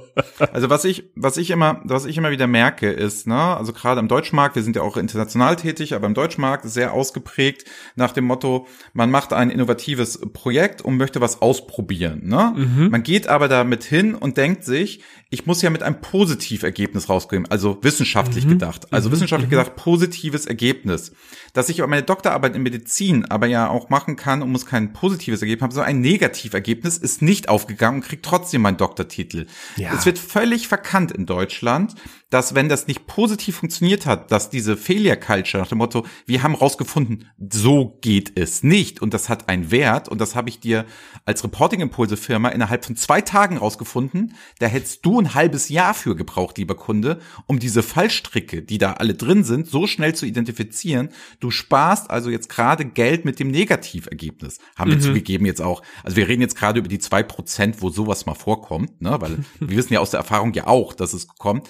[0.54, 4.00] Also was ich, was ich immer, was ich immer wieder merke, ist, ne, also gerade
[4.00, 7.66] am Deutschmarkt, wir sind ja auch international tätig, aber im Deutschmarkt ist sehr ausgeprägt
[7.96, 12.22] nach dem Motto, man macht ein innovatives Projekt und möchte was ausprobieren.
[12.24, 12.54] Ne?
[12.56, 12.90] Mhm.
[12.90, 15.02] Man geht aber damit hin und denkt sich,
[15.32, 18.52] ich muss ja mit einem Positivergebnis rausgehen, also wissenschaftlich mhm.
[18.52, 18.92] gedacht.
[18.92, 19.14] Also mhm.
[19.14, 19.58] wissenschaftlich mhm.
[19.58, 21.12] gedacht positives Ergebnis.
[21.54, 25.09] Dass ich meine Doktorarbeit in Medizin aber ja auch machen kann und muss kein positives
[25.18, 29.48] Ergebnis haben, sondern ein Negativergebnis ist nicht aufgegangen und kriegt trotzdem meinen Doktortitel.
[29.78, 29.94] Ja.
[29.94, 31.96] Es wird völlig verkannt in Deutschland,
[32.30, 36.44] dass wenn das nicht positiv funktioniert hat, dass diese Failure Culture nach dem Motto, wir
[36.44, 40.60] haben rausgefunden, so geht es nicht und das hat einen Wert und das habe ich
[40.60, 40.86] dir
[41.26, 45.94] als Reporting Impulse Firma innerhalb von zwei Tagen rausgefunden, da hättest du ein halbes Jahr
[45.94, 50.26] für gebraucht, lieber Kunde, um diese Fallstricke, die da alle drin sind, so schnell zu
[50.26, 51.10] identifizieren.
[51.40, 54.60] Du sparst also jetzt gerade Geld mit dem Negativergebnis.
[54.76, 54.96] Haben mhm.
[54.96, 55.82] wir zugegeben jetzt auch.
[56.04, 59.40] Also wir reden jetzt gerade über die zwei Prozent, wo sowas mal vorkommt, ne, weil
[59.60, 61.68] wir wissen ja aus der Erfahrung ja auch, dass es kommt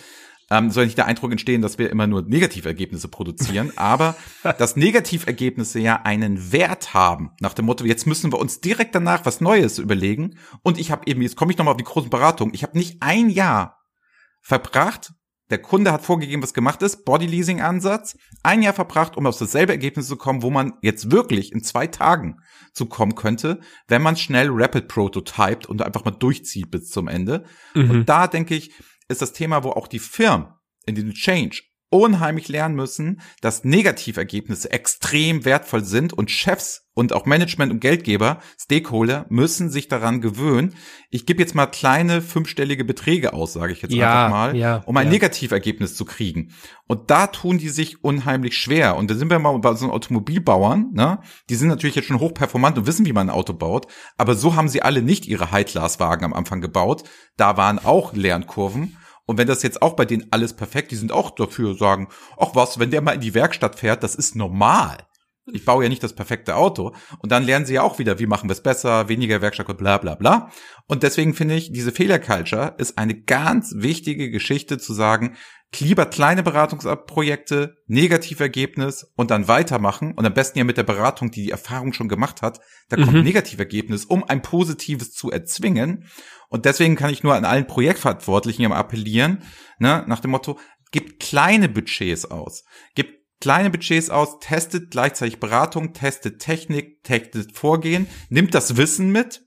[0.51, 4.15] ähm, soll nicht der Eindruck entstehen, dass wir immer nur Negativergebnisse produzieren, aber
[4.57, 9.25] dass Negativergebnisse ja einen Wert haben, nach dem Motto, jetzt müssen wir uns direkt danach
[9.25, 10.37] was Neues überlegen.
[10.63, 13.01] Und ich habe eben, jetzt komme ich nochmal auf die großen Beratungen, ich habe nicht
[13.01, 13.77] ein Jahr
[14.41, 15.11] verbracht,
[15.49, 20.07] der Kunde hat vorgegeben, was gemacht ist, Bodyleasing-Ansatz, ein Jahr verbracht, um auf dasselbe Ergebnis
[20.07, 22.37] zu kommen, wo man jetzt wirklich in zwei Tagen
[22.73, 27.45] zu kommen könnte, wenn man schnell Rapid Prototyped und einfach mal durchzieht bis zum Ende.
[27.73, 27.89] Mhm.
[27.89, 28.71] Und da denke ich,
[29.09, 30.53] ist das Thema, wo auch die Firmen
[30.85, 37.25] in den Change unheimlich lernen müssen, dass Negativergebnisse extrem wertvoll sind und Chefs und auch
[37.25, 40.75] Management und Geldgeber, Stakeholder müssen sich daran gewöhnen.
[41.09, 44.83] Ich gebe jetzt mal kleine fünfstellige Beträge aus, sage ich jetzt ja, einfach mal, ja,
[44.85, 45.13] um ein ja.
[45.13, 46.51] Negativergebnis zu kriegen.
[46.87, 48.97] Und da tun die sich unheimlich schwer.
[48.97, 51.19] Und da sind wir mal bei so Automobilbauern, ne?
[51.49, 53.87] Die sind natürlich jetzt schon hochperformant und wissen, wie man ein Auto baut.
[54.17, 57.03] Aber so haben sie alle nicht ihre High-Class-Wagen am Anfang gebaut.
[57.37, 58.97] Da waren auch Lernkurven.
[59.29, 62.07] Und wenn das jetzt auch bei denen alles perfekt, die sind auch dafür sagen,
[62.39, 64.97] ach was, wenn der mal in die Werkstatt fährt, das ist normal.
[65.53, 66.93] Ich baue ja nicht das perfekte Auto.
[67.19, 69.97] Und dann lernen sie ja auch wieder, wie machen wir es besser, weniger Werkstatt, bla
[69.97, 70.49] bla bla.
[70.87, 75.35] Und deswegen finde ich, diese Fehlerculture ist eine ganz wichtige Geschichte zu sagen,
[75.77, 81.43] lieber kleine Beratungsprojekte, Negativergebnis und dann weitermachen und am besten ja mit der Beratung, die
[81.43, 83.23] die Erfahrung schon gemacht hat, da kommt mhm.
[83.23, 86.05] Negativergebnis, um ein positives zu erzwingen.
[86.49, 89.43] Und deswegen kann ich nur an allen Projektverantwortlichen appellieren,
[89.77, 90.57] ne, nach dem Motto,
[90.91, 92.63] gibt kleine Budgets aus,
[92.95, 99.43] gibt kleine Budgets aus, testet gleichzeitig Beratung, testet Technik, testet Vorgehen, nimmt das Wissen mit,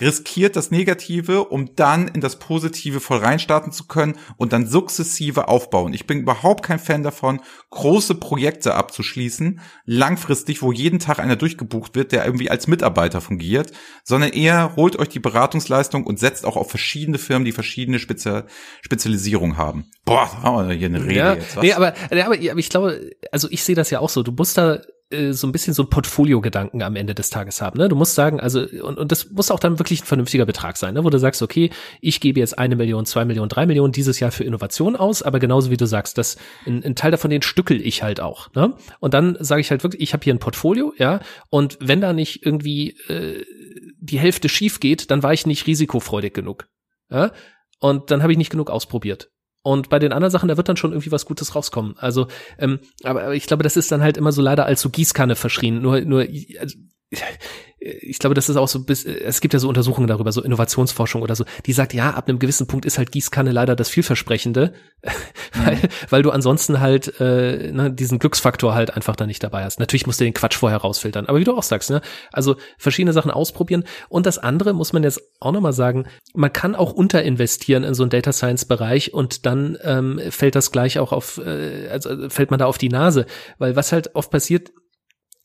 [0.00, 5.48] riskiert das Negative, um dann in das Positive voll reinstarten zu können und dann sukzessive
[5.48, 5.92] aufbauen.
[5.92, 7.40] Ich bin überhaupt kein Fan davon,
[7.70, 13.72] große Projekte abzuschließen, langfristig, wo jeden Tag einer durchgebucht wird, der irgendwie als Mitarbeiter fungiert,
[14.04, 18.42] sondern eher holt euch die Beratungsleistung und setzt auch auf verschiedene Firmen, die verschiedene Spezi
[18.82, 19.86] Spezialisierung haben.
[20.04, 21.56] Boah, haben wir hier eine Rede ja, jetzt.
[21.56, 21.62] Was?
[21.62, 24.22] Nee, aber, aber, ich glaube, also ich sehe das ja auch so.
[24.22, 24.80] Du musst da
[25.10, 27.78] so ein bisschen so ein Portfolio-Gedanken am Ende des Tages haben.
[27.78, 27.88] Ne?
[27.88, 30.92] Du musst sagen, also, und, und das muss auch dann wirklich ein vernünftiger Betrag sein,
[30.92, 31.02] ne?
[31.02, 31.70] wo du sagst, okay,
[32.02, 35.38] ich gebe jetzt eine Million, zwei Millionen, drei Millionen dieses Jahr für Innovation aus, aber
[35.38, 36.36] genauso wie du sagst, dass
[36.66, 38.52] ein, ein Teil davon den stückel ich halt auch.
[38.54, 38.74] Ne?
[39.00, 42.12] Und dann sage ich halt wirklich, ich habe hier ein Portfolio, ja, und wenn da
[42.12, 43.44] nicht irgendwie äh,
[43.98, 46.68] die Hälfte schief geht, dann war ich nicht risikofreudig genug.
[47.10, 47.32] Ja?
[47.80, 49.30] Und dann habe ich nicht genug ausprobiert.
[49.62, 51.94] Und bei den anderen Sachen, da wird dann schon irgendwie was Gutes rauskommen.
[51.98, 52.28] Also,
[52.58, 55.36] ähm, aber, aber ich glaube, das ist dann halt immer so leider als so Gießkanne
[55.36, 55.82] verschrien.
[55.82, 56.26] Nur, nur,
[56.60, 56.78] also,
[57.80, 61.22] ich glaube, das ist auch so, bis, es gibt ja so Untersuchungen darüber, so Innovationsforschung
[61.22, 64.72] oder so, die sagt, ja, ab einem gewissen Punkt ist halt Gießkanne leider das vielversprechende,
[65.64, 65.88] weil, mhm.
[66.10, 69.78] weil du ansonsten halt äh, ne, diesen Glücksfaktor halt einfach da nicht dabei hast.
[69.78, 72.00] Natürlich musst du den Quatsch vorher rausfiltern, aber wie du auch sagst, ne,
[72.32, 73.84] also verschiedene Sachen ausprobieren.
[74.08, 78.02] Und das andere muss man jetzt auch nochmal sagen, man kann auch unterinvestieren in so
[78.02, 82.50] einen Data Science Bereich und dann ähm, fällt das gleich auch auf, äh, also fällt
[82.50, 83.26] man da auf die Nase,
[83.58, 84.72] weil was halt oft passiert,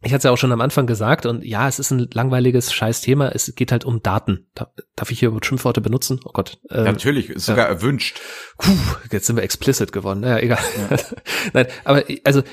[0.03, 2.73] ich hatte es ja auch schon am Anfang gesagt und ja, es ist ein langweiliges
[2.73, 3.29] Scheiß-Thema.
[3.29, 4.47] Es geht halt um Daten.
[4.95, 6.19] Darf ich hier Schimpfworte benutzen?
[6.25, 6.59] Oh Gott.
[6.69, 7.73] Ähm, Natürlich, ist sogar ja.
[7.73, 8.19] erwünscht.
[8.57, 8.71] Puh,
[9.11, 10.21] jetzt sind wir explicit geworden.
[10.21, 10.59] Naja, egal.
[10.89, 10.97] Ja.
[11.53, 12.43] Nein, aber also,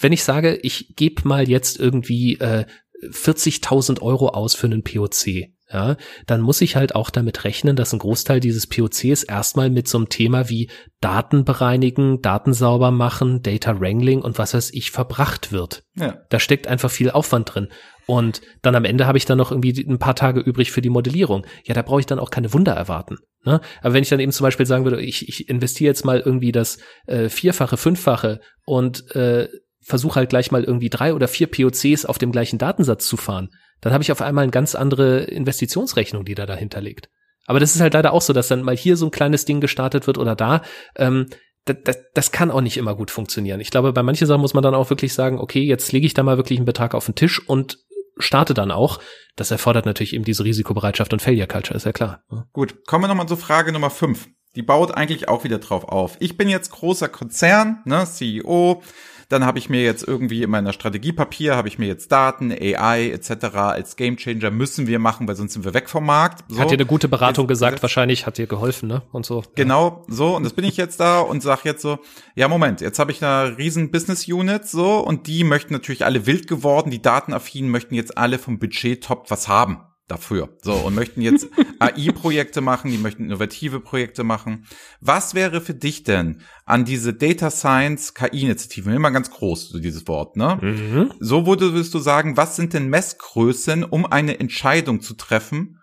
[0.00, 2.66] wenn ich sage, ich gebe mal jetzt irgendwie äh,
[3.02, 5.96] 40.000 Euro aus für einen POC, ja,
[6.26, 9.98] dann muss ich halt auch damit rechnen, dass ein Großteil dieses POCs erstmal mit so
[9.98, 15.50] einem Thema wie Daten bereinigen, Daten sauber machen, Data Wrangling und was weiß ich verbracht
[15.50, 15.82] wird.
[15.96, 16.20] Ja.
[16.30, 17.68] Da steckt einfach viel Aufwand drin.
[18.06, 20.90] Und dann am Ende habe ich dann noch irgendwie ein paar Tage übrig für die
[20.90, 21.44] Modellierung.
[21.64, 23.18] Ja, da brauche ich dann auch keine Wunder erwarten.
[23.44, 23.60] Ne?
[23.82, 26.52] Aber wenn ich dann eben zum Beispiel sagen würde, ich, ich investiere jetzt mal irgendwie
[26.52, 29.48] das äh, Vierfache, Fünffache und äh,
[29.82, 33.50] versuche halt gleich mal irgendwie drei oder vier POCs auf dem gleichen Datensatz zu fahren,
[33.80, 37.08] dann habe ich auf einmal eine ganz andere Investitionsrechnung, die da dahinter liegt.
[37.46, 39.60] Aber das ist halt leider auch so, dass dann mal hier so ein kleines Ding
[39.60, 40.62] gestartet wird oder da.
[40.96, 41.26] Ähm,
[41.64, 43.60] das, das, das kann auch nicht immer gut funktionieren.
[43.60, 46.14] Ich glaube, bei manchen Sachen muss man dann auch wirklich sagen, okay, jetzt lege ich
[46.14, 47.78] da mal wirklich einen Betrag auf den Tisch und
[48.18, 49.00] starte dann auch.
[49.36, 52.22] Das erfordert natürlich eben diese Risikobereitschaft und Failure Culture, ist ja klar.
[52.52, 54.28] Gut, kommen wir nochmal zur Frage Nummer fünf.
[54.54, 56.16] Die baut eigentlich auch wieder drauf auf.
[56.18, 58.82] Ich bin jetzt großer Konzern, ne, CEO,
[59.28, 63.10] dann habe ich mir jetzt irgendwie in meiner Strategiepapier, habe ich mir jetzt Daten, AI
[63.10, 63.46] etc.
[63.54, 66.44] als Gamechanger müssen wir machen, weil sonst sind wir weg vom Markt.
[66.48, 66.60] So.
[66.60, 69.02] Hat dir eine gute Beratung jetzt, gesagt, jetzt, wahrscheinlich hat dir geholfen, ne?
[69.12, 69.42] Und so.
[69.54, 70.36] Genau, so.
[70.36, 71.98] Und das bin ich jetzt da und sag jetzt so,
[72.34, 76.26] ja Moment, jetzt habe ich eine riesen Business Unit so und die möchten natürlich alle
[76.26, 80.56] wild geworden, die Datenaffinen möchten jetzt alle vom Budget top was haben dafür.
[80.62, 81.48] So, und möchten jetzt
[81.78, 84.66] AI-Projekte machen, die möchten innovative Projekte machen.
[85.00, 90.06] Was wäre für dich denn an diese Data Science KI-Initiativen, immer ganz groß, so dieses
[90.06, 90.58] Wort, ne?
[90.60, 91.12] Mhm.
[91.20, 95.75] So würde, würdest du sagen, was sind denn Messgrößen, um eine Entscheidung zu treffen,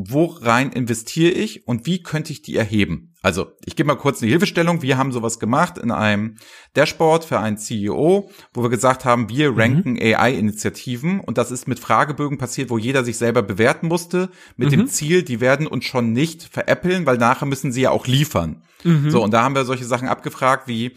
[0.00, 3.14] wo rein investiere ich und wie könnte ich die erheben?
[3.20, 4.80] Also, ich gebe mal kurz eine Hilfestellung.
[4.80, 6.36] Wir haben sowas gemacht in einem
[6.74, 9.58] Dashboard für einen CEO, wo wir gesagt haben, wir mhm.
[9.58, 9.98] ranken mhm.
[10.00, 14.72] AI-Initiativen und das ist mit Fragebögen passiert, wo jeder sich selber bewerten musste, mit mhm.
[14.72, 18.62] dem Ziel, die werden uns schon nicht veräppeln, weil nachher müssen sie ja auch liefern.
[18.84, 19.10] Mhm.
[19.10, 20.92] So, und da haben wir solche Sachen abgefragt wie,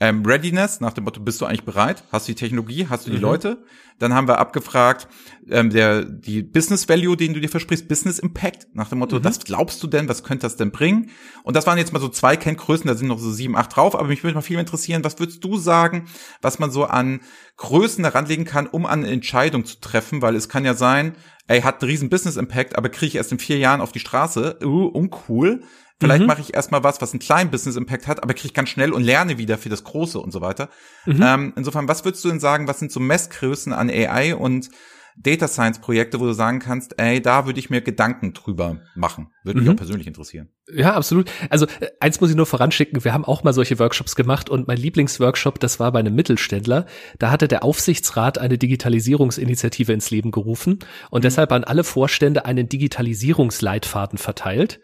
[0.00, 2.04] ähm, Readiness, nach dem Motto, bist du eigentlich bereit?
[2.10, 2.86] Hast du die Technologie?
[2.88, 3.22] Hast du die mhm.
[3.22, 3.64] Leute?
[3.98, 5.08] Dann haben wir abgefragt,
[5.50, 9.24] ähm, der, die Business Value, den du dir versprichst, Business Impact, nach dem Motto, mhm.
[9.24, 11.10] was glaubst du denn, was könnte das denn bringen?
[11.42, 13.94] Und das waren jetzt mal so zwei Kenngrößen, da sind noch so sieben, acht drauf,
[13.94, 16.06] aber mich würde mal viel interessieren, was würdest du sagen,
[16.40, 17.20] was man so an
[17.58, 21.14] Größen heranlegen kann, um an eine Entscheidung zu treffen, weil es kann ja sein,
[21.46, 24.00] ey, hat einen riesen Business Impact, aber kriege ich erst in vier Jahren auf die
[24.00, 25.62] Straße, uh, uncool.
[26.00, 26.26] Vielleicht mhm.
[26.26, 29.02] mache ich erstmal was, was einen kleinen Business Impact hat, aber kriege ganz schnell und
[29.02, 30.70] lerne wieder für das Große und so weiter.
[31.04, 31.22] Mhm.
[31.22, 34.70] Ähm, insofern, was würdest du denn sagen, was sind so Messgrößen an AI und
[35.16, 39.28] Data Science Projekte, wo du sagen kannst, ey, da würde ich mir Gedanken drüber machen.
[39.44, 39.74] Würde mich mhm.
[39.74, 40.48] auch persönlich interessieren.
[40.72, 41.30] Ja, absolut.
[41.50, 44.68] Also äh, eins muss ich nur voranschicken, wir haben auch mal solche Workshops gemacht und
[44.68, 46.86] mein Lieblingsworkshop, das war bei einem Mittelständler.
[47.18, 50.78] Da hatte der Aufsichtsrat eine Digitalisierungsinitiative ins Leben gerufen
[51.10, 51.22] und mhm.
[51.22, 54.80] deshalb an alle Vorstände einen Digitalisierungsleitfaden verteilt.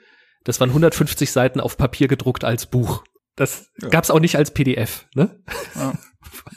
[0.47, 3.03] Das waren 150 Seiten auf Papier gedruckt als Buch.
[3.35, 3.89] Das ja.
[3.89, 5.43] gab's auch nicht als PDF, ne?
[5.75, 5.93] Ja.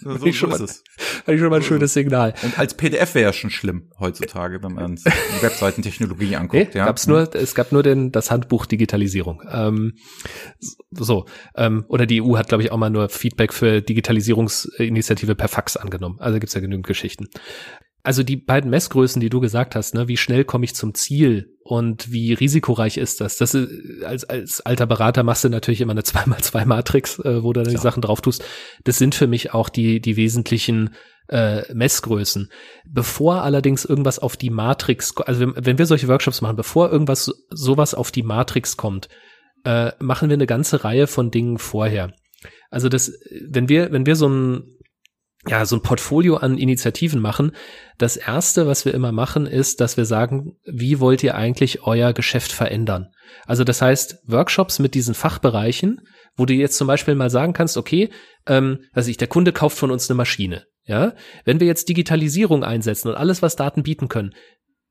[0.01, 0.83] So, so, so ist es.
[1.21, 2.33] Hatte ich schon mal ein schönes Signal.
[2.43, 6.73] Und als PDF wäre ja schon schlimm heutzutage, wenn man die Webseitentechnologie anguckt.
[6.73, 6.85] Nee, ja.
[6.85, 9.41] gab's nur, es gab nur den, das Handbuch Digitalisierung.
[9.49, 9.93] Ähm,
[10.91, 11.25] so.
[11.55, 15.77] Ähm, oder die EU hat, glaube ich, auch mal nur Feedback für Digitalisierungsinitiative per Fax
[15.77, 16.19] angenommen.
[16.19, 17.27] Also gibt's ja genügend Geschichten.
[18.09, 21.55] Also die beiden Messgrößen, die du gesagt hast, ne, wie schnell komme ich zum Ziel
[21.61, 23.37] und wie risikoreich ist das?
[23.37, 27.53] Das ist, als, als alter Berater machst du natürlich immer eine 2x2 Matrix, äh, wo
[27.53, 27.77] du dann ja.
[27.77, 28.43] die Sachen drauf tust.
[28.83, 30.95] Das sind für mich auch die, die wesentlichen
[31.27, 32.49] äh, Messgrößen.
[32.87, 37.31] Bevor allerdings irgendwas auf die Matrix, also wenn, wenn wir solche Workshops machen, bevor irgendwas
[37.51, 39.07] sowas auf die Matrix kommt,
[39.65, 42.11] äh, machen wir eine ganze Reihe von Dingen vorher.
[42.71, 43.13] Also das,
[43.47, 44.78] wenn wir, wenn wir so ein
[45.47, 47.53] ja, so ein Portfolio an Initiativen machen.
[47.97, 52.13] Das erste, was wir immer machen, ist, dass wir sagen, wie wollt ihr eigentlich euer
[52.13, 53.07] Geschäft verändern?
[53.45, 56.01] Also das heißt, Workshops mit diesen Fachbereichen,
[56.35, 58.09] wo du jetzt zum Beispiel mal sagen kannst, okay,
[58.47, 60.65] ähm, also ich, der Kunde kauft von uns eine Maschine.
[60.85, 61.13] Ja,
[61.45, 64.33] wenn wir jetzt Digitalisierung einsetzen und alles, was Daten bieten können,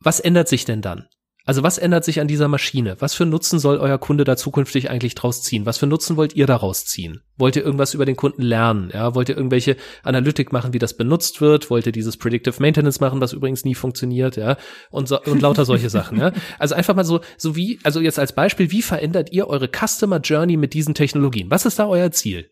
[0.01, 1.09] was ändert sich denn dann?
[1.49, 2.97] Also was ändert sich an dieser Maschine?
[2.99, 5.65] Was für Nutzen soll euer Kunde da zukünftig eigentlich draus ziehen?
[5.65, 7.23] Was für Nutzen wollt ihr daraus ziehen?
[7.39, 8.91] Wollt ihr irgendwas über den Kunden lernen?
[8.93, 11.71] Ja, wollt ihr irgendwelche Analytik machen, wie das benutzt wird?
[11.71, 14.37] Wollt ihr dieses Predictive Maintenance machen, was übrigens nie funktioniert?
[14.37, 14.59] Ja,
[14.91, 16.21] und, so, und lauter solche Sachen.
[16.21, 19.71] Ja, also einfach mal so, so wie, also jetzt als Beispiel, wie verändert ihr eure
[19.71, 21.51] Customer Journey mit diesen Technologien?
[21.51, 22.51] Was ist da euer Ziel?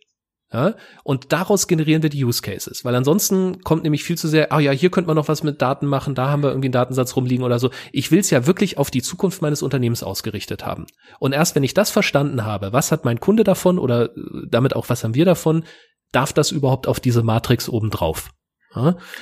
[0.53, 4.53] Ja, und daraus generieren wir die Use Cases, weil ansonsten kommt nämlich viel zu sehr,
[4.53, 6.69] ah oh ja, hier könnte man noch was mit Daten machen, da haben wir irgendwie
[6.69, 7.71] einen Datensatz rumliegen oder so.
[7.91, 10.87] Ich will es ja wirklich auf die Zukunft meines Unternehmens ausgerichtet haben.
[11.19, 14.77] Und erst wenn ich das verstanden habe, was hat mein Kunde davon oder äh, damit
[14.77, 15.65] auch was haben wir davon,
[16.13, 18.31] darf das überhaupt auf diese Matrix oben drauf.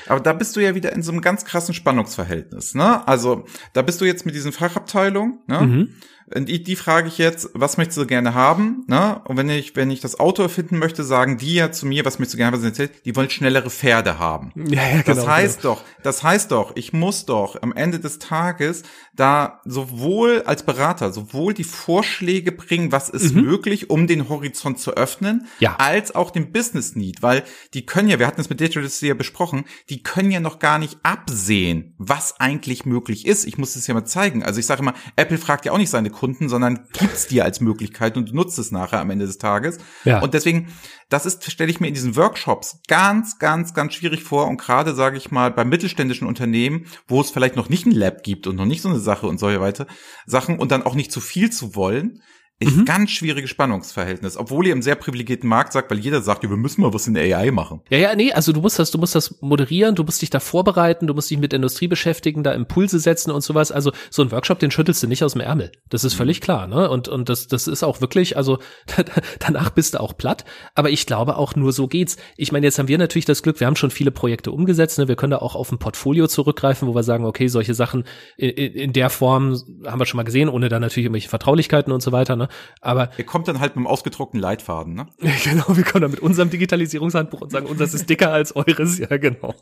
[0.09, 3.07] Aber da bist du ja wieder in so einem ganz krassen Spannungsverhältnis, ne?
[3.07, 5.61] Also, da bist du jetzt mit diesen Fachabteilungen, ne?
[5.61, 5.89] Mhm.
[6.33, 8.85] Und die, die frage ich jetzt, was möchtest du gerne haben?
[8.87, 9.20] Ne?
[9.25, 12.18] Und wenn ich, wenn ich das Auto erfinden möchte, sagen die ja zu mir, was
[12.18, 12.64] möchtest du gerne haben?
[12.64, 14.53] Erzählt, die wollen schnellere Pferde haben.
[14.75, 15.75] Ja, ja, genau, das heißt genau.
[15.75, 18.83] doch, das heißt doch, ich muss doch am Ende des Tages
[19.14, 23.43] da sowohl als Berater, sowohl die Vorschläge bringen, was ist mhm.
[23.43, 25.77] möglich, um den Horizont zu öffnen, ja.
[25.77, 27.45] als auch den Business Need, weil
[27.75, 30.79] die können ja, wir hatten es mit Digital ja besprochen, die können ja noch gar
[30.79, 33.45] nicht absehen, was eigentlich möglich ist.
[33.47, 34.43] Ich muss es ja mal zeigen.
[34.43, 37.60] Also ich sage immer, Apple fragt ja auch nicht seine Kunden, sondern gibt's dir als
[37.60, 39.78] Möglichkeit und du nutzt es nachher am Ende des Tages.
[40.04, 40.20] Ja.
[40.20, 40.68] Und deswegen,
[41.10, 44.48] das ist, stelle ich mir in diesen Workshops ganz, ganz, ganz schwierig vor.
[44.48, 48.22] Und gerade, sage ich mal, bei mittelständischen Unternehmen, wo es vielleicht noch nicht ein Lab
[48.22, 49.86] gibt und noch nicht so eine Sache und solche weiter
[50.26, 52.22] Sachen und dann auch nicht zu viel zu wollen,
[52.61, 52.84] ist mhm.
[52.84, 56.57] ganz schwieriges Spannungsverhältnis, obwohl ihr im sehr privilegierten Markt sagt, weil jeder sagt, ja, wir
[56.57, 57.80] müssen mal was in der AI machen.
[57.90, 60.38] Ja, ja, nee, also du musst das, du musst das moderieren, du musst dich da
[60.38, 63.72] vorbereiten, du musst dich mit Industrie beschäftigen, da Impulse setzen und sowas.
[63.72, 65.72] Also so ein Workshop, den schüttelst du nicht aus dem Ärmel.
[65.90, 66.18] Das ist mhm.
[66.18, 66.88] völlig klar, ne?
[66.88, 68.59] Und und das das ist auch wirklich, also
[69.40, 70.44] danach bist du auch platt.
[70.76, 72.16] Aber ich glaube auch nur so geht's.
[72.36, 75.09] Ich meine, jetzt haben wir natürlich das Glück, wir haben schon viele Projekte umgesetzt, ne?
[75.09, 78.05] Wir können da auch auf ein Portfolio zurückgreifen, wo wir sagen, okay, solche Sachen
[78.36, 82.02] in, in der Form haben wir schon mal gesehen, ohne da natürlich irgendwelche Vertraulichkeiten und
[82.02, 82.43] so weiter, ne?
[82.80, 85.07] Aber ihr kommt dann halt mit einem ausgedruckten Leitfaden, ne?
[85.45, 88.99] genau, wir kommen dann mit unserem Digitalisierungshandbuch und sagen, unseres ist dicker als eures.
[89.05, 89.55] Ja, genau.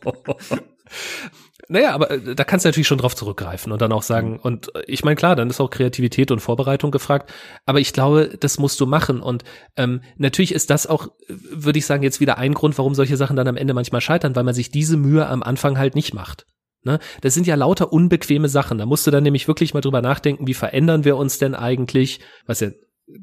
[1.68, 4.74] naja, aber äh, da kannst du natürlich schon drauf zurückgreifen und dann auch sagen, und
[4.74, 7.32] äh, ich meine, klar, dann ist auch Kreativität und Vorbereitung gefragt,
[7.66, 9.20] aber ich glaube, das musst du machen.
[9.20, 9.44] Und
[9.76, 13.36] ähm, natürlich ist das auch, würde ich sagen, jetzt wieder ein Grund, warum solche Sachen
[13.36, 16.46] dann am Ende manchmal scheitern, weil man sich diese Mühe am Anfang halt nicht macht.
[16.84, 16.98] Ne?
[17.20, 18.78] Das sind ja lauter unbequeme Sachen.
[18.78, 22.20] Da musst du dann nämlich wirklich mal drüber nachdenken, wie verändern wir uns denn eigentlich,
[22.46, 22.70] was ja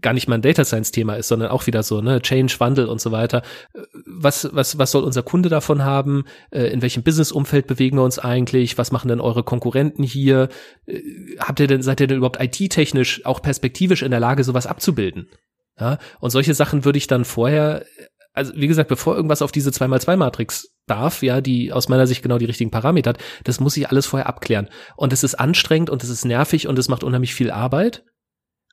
[0.01, 2.85] gar nicht mal ein Data Science Thema ist, sondern auch wieder so, ne, Change, Wandel
[2.85, 3.41] und so weiter.
[4.05, 6.25] Was, was, was soll unser Kunde davon haben?
[6.51, 8.77] Äh, in welchem Business-Umfeld bewegen wir uns eigentlich?
[8.77, 10.49] Was machen denn eure Konkurrenten hier?
[10.85, 11.01] Äh,
[11.39, 15.29] habt ihr denn, seid ihr denn überhaupt IT-technisch auch perspektivisch in der Lage, sowas abzubilden?
[15.79, 17.85] Ja, und solche Sachen würde ich dann vorher,
[18.39, 22.37] also wie gesagt, bevor irgendwas auf diese 2x2-Matrix darf, ja, die aus meiner Sicht genau
[22.37, 24.69] die richtigen Parameter hat, das muss ich alles vorher abklären.
[24.95, 28.03] Und es ist anstrengend und es ist nervig und es macht unheimlich viel Arbeit.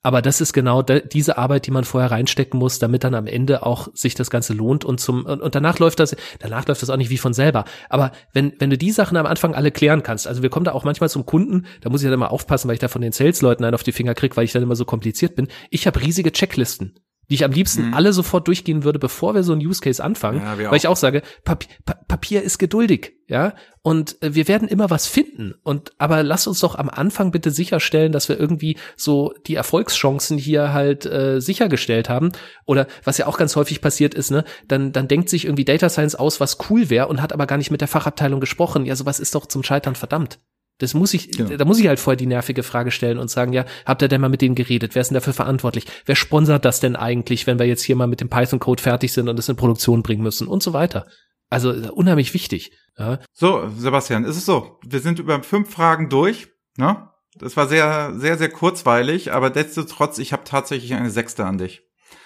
[0.02, 3.66] Aber das ist genau diese Arbeit, die man vorher reinstecken muss, damit dann am Ende
[3.66, 6.90] auch sich das Ganze lohnt und zum und, und danach läuft das, danach läuft das
[6.90, 7.64] auch nicht wie von selber.
[7.88, 10.72] Aber wenn wenn du die Sachen am Anfang alle klären kannst, also wir kommen da
[10.72, 13.10] auch manchmal zum Kunden, da muss ich dann immer aufpassen, weil ich da von den
[13.10, 15.48] Sales-Leuten einen auf die Finger krieg, weil ich dann immer so kompliziert bin.
[15.70, 17.94] Ich habe riesige Checklisten die ich am liebsten mhm.
[17.94, 20.72] alle sofort durchgehen würde, bevor wir so einen Use Case anfangen, ja, weil auch.
[20.74, 25.06] ich auch sage, Papier, pa Papier ist geduldig, ja, und äh, wir werden immer was
[25.06, 29.56] finden und aber lass uns doch am Anfang bitte sicherstellen, dass wir irgendwie so die
[29.56, 32.32] Erfolgschancen hier halt äh, sichergestellt haben
[32.64, 35.88] oder was ja auch ganz häufig passiert ist, ne, dann dann denkt sich irgendwie Data
[35.88, 38.86] Science aus, was cool wäre und hat aber gar nicht mit der Fachabteilung gesprochen.
[38.86, 40.38] Ja, sowas ist doch zum Scheitern verdammt.
[40.78, 41.56] Das muss ich, genau.
[41.56, 44.20] da muss ich halt vorher die nervige Frage stellen und sagen, ja, habt ihr denn
[44.20, 44.94] mal mit denen geredet?
[44.94, 45.86] Wer ist denn dafür verantwortlich?
[46.04, 49.28] Wer sponsert das denn eigentlich, wenn wir jetzt hier mal mit dem Python-Code fertig sind
[49.28, 51.06] und es in Produktion bringen müssen und so weiter?
[51.48, 52.72] Also unheimlich wichtig.
[52.98, 53.20] Ja.
[53.32, 54.78] So, Sebastian, ist es so.
[54.84, 56.48] Wir sind über fünf Fragen durch.
[56.76, 57.08] Ne?
[57.38, 61.82] Das war sehr, sehr, sehr kurzweilig, aber nichtsdestotrotz, ich habe tatsächlich eine sechste an dich.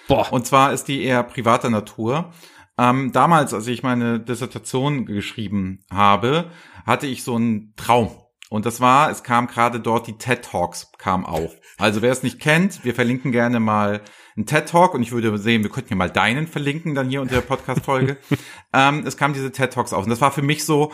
[0.07, 0.31] Boah.
[0.31, 2.31] Und zwar ist die eher privater Natur.
[2.77, 6.49] Ähm, damals, als ich meine Dissertation geschrieben habe,
[6.85, 8.11] hatte ich so einen Traum.
[8.51, 11.55] Und das war, es kam gerade dort die TED Talks kam auf.
[11.77, 14.01] Also wer es nicht kennt, wir verlinken gerne mal
[14.35, 17.21] einen TED Talk und ich würde sehen, wir könnten ja mal deinen verlinken dann hier
[17.21, 18.17] unter der Podcast Folge.
[18.73, 20.91] ähm, es kam diese TED Talks auf und das war für mich so,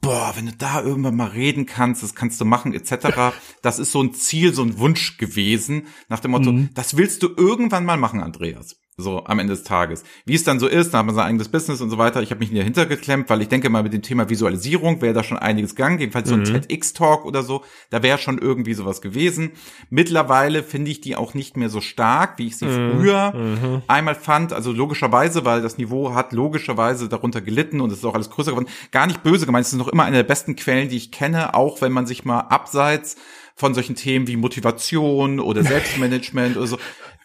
[0.00, 3.36] boah, wenn du da irgendwann mal reden kannst, das kannst du machen etc.
[3.60, 6.70] Das ist so ein Ziel, so ein Wunsch gewesen nach dem Motto, mhm.
[6.72, 8.76] das willst du irgendwann mal machen, Andreas.
[8.96, 10.04] So am Ende des Tages.
[10.24, 12.22] Wie es dann so ist, da hat man sein eigenes Business und so weiter.
[12.22, 15.24] Ich habe mich dahinter geklemmt, weil ich denke mal mit dem Thema Visualisierung wäre da
[15.24, 15.98] schon einiges gegangen.
[15.98, 16.44] Jedenfalls so ein mhm.
[16.44, 19.50] TEDx-Talk oder so, da wäre schon irgendwie sowas gewesen.
[19.90, 22.92] Mittlerweile finde ich die auch nicht mehr so stark, wie ich sie mhm.
[22.92, 23.82] früher mhm.
[23.88, 24.52] einmal fand.
[24.52, 28.52] Also logischerweise, weil das Niveau hat logischerweise darunter gelitten und es ist auch alles größer
[28.52, 28.68] geworden.
[28.92, 31.54] Gar nicht böse gemeint, es ist noch immer eine der besten Quellen, die ich kenne,
[31.54, 33.16] auch wenn man sich mal abseits
[33.56, 36.78] von solchen Themen wie Motivation oder Selbstmanagement oder so.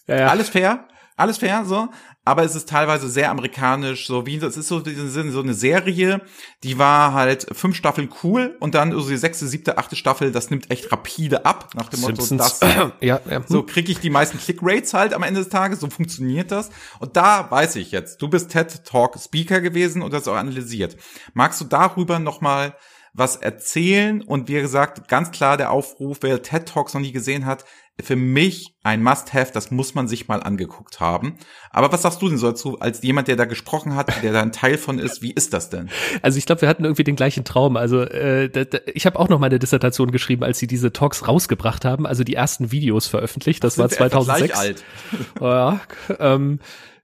[0.07, 0.27] Ja, ja.
[0.29, 0.87] Alles fair
[1.19, 1.89] alles fair, so.
[2.25, 6.21] Aber es ist teilweise sehr amerikanisch, so wie, es ist so, so eine Serie,
[6.63, 10.49] die war halt fünf Staffeln cool und dann so die sechste, siebte, achte Staffel, das
[10.49, 12.31] nimmt echt rapide ab, nach dem Simpsons.
[12.31, 13.41] Motto, das, ja, ja.
[13.47, 16.69] so kriege ich die meisten Click-Rates halt am Ende des Tages, so funktioniert das.
[16.99, 20.97] Und da weiß ich jetzt, du bist TED Talk Speaker gewesen und das auch analysiert.
[21.33, 22.75] Magst du darüber nochmal
[23.13, 24.21] was erzählen?
[24.21, 27.65] Und wie gesagt, ganz klar der Aufruf, wer TED Talks noch nie gesehen hat,
[28.01, 31.35] für mich ein Must-Have, das muss man sich mal angeguckt haben.
[31.71, 34.41] Aber was sagst du denn so dazu, als jemand, der da gesprochen hat, der da
[34.41, 35.89] ein Teil von ist, wie ist das denn?
[36.21, 37.77] Also ich glaube, wir hatten irgendwie den gleichen Traum.
[37.77, 41.27] Also äh, da, da, ich habe auch noch meine Dissertation geschrieben, als sie diese Talks
[41.27, 43.63] rausgebracht haben, also die ersten Videos veröffentlicht.
[43.63, 44.57] Das, das war 2006.
[44.57, 44.83] alt.
[45.41, 45.79] ja,
[46.19, 46.59] ähm,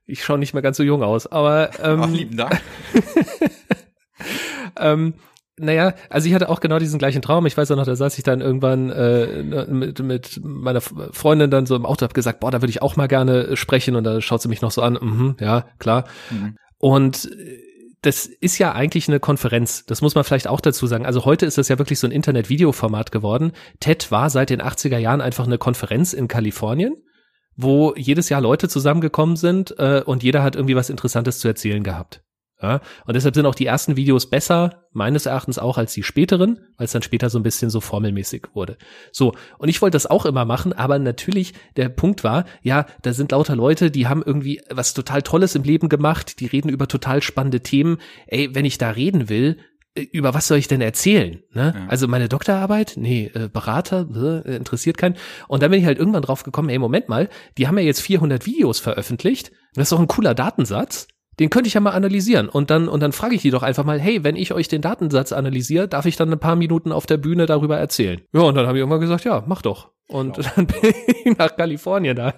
[0.06, 2.60] ich schaue nicht mehr ganz so jung aus, aber ähm, Ach, lieben Dank.
[4.78, 5.14] ähm,
[5.58, 7.46] naja, also ich hatte auch genau diesen gleichen Traum.
[7.46, 11.64] Ich weiß auch noch, da saß ich dann irgendwann äh, mit, mit meiner Freundin dann
[11.64, 13.96] so im Auto, hab gesagt, boah, da würde ich auch mal gerne sprechen.
[13.96, 16.04] Und da schaut sie mich noch so an, mhm, ja, klar.
[16.30, 16.56] Mhm.
[16.78, 17.30] Und
[18.02, 19.86] das ist ja eigentlich eine Konferenz.
[19.86, 21.06] Das muss man vielleicht auch dazu sagen.
[21.06, 23.52] Also heute ist das ja wirklich so ein Internet-Video-Format geworden.
[23.80, 26.94] TED war seit den 80er Jahren einfach eine Konferenz in Kalifornien,
[27.56, 31.82] wo jedes Jahr Leute zusammengekommen sind äh, und jeder hat irgendwie was Interessantes zu erzählen
[31.82, 32.22] gehabt.
[32.60, 36.60] Ja, und deshalb sind auch die ersten Videos besser, meines Erachtens auch als die späteren,
[36.78, 38.78] weil es dann später so ein bisschen so formelmäßig wurde.
[39.12, 43.12] So, und ich wollte das auch immer machen, aber natürlich, der Punkt war, ja, da
[43.12, 46.88] sind lauter Leute, die haben irgendwie was total Tolles im Leben gemacht, die reden über
[46.88, 47.98] total spannende Themen.
[48.26, 49.58] Ey, wenn ich da reden will,
[49.94, 51.42] äh, über was soll ich denn erzählen?
[51.52, 51.74] Ne?
[51.76, 51.86] Ja.
[51.88, 52.94] Also meine Doktorarbeit?
[52.96, 55.16] Nee, äh, Berater, äh, interessiert keinen.
[55.46, 57.28] Und dann bin ich halt irgendwann drauf gekommen, ey, Moment mal,
[57.58, 59.52] die haben ja jetzt 400 Videos veröffentlicht.
[59.74, 61.08] Das ist doch ein cooler Datensatz
[61.38, 63.84] den könnte ich ja mal analysieren und dann und dann frage ich die doch einfach
[63.84, 67.06] mal, hey, wenn ich euch den Datensatz analysiere, darf ich dann ein paar Minuten auf
[67.06, 68.22] der Bühne darüber erzählen?
[68.32, 69.90] Ja, und dann habe ich irgendwann gesagt, ja, mach doch.
[70.08, 70.48] Und genau.
[70.56, 72.34] dann bin ich nach Kalifornien da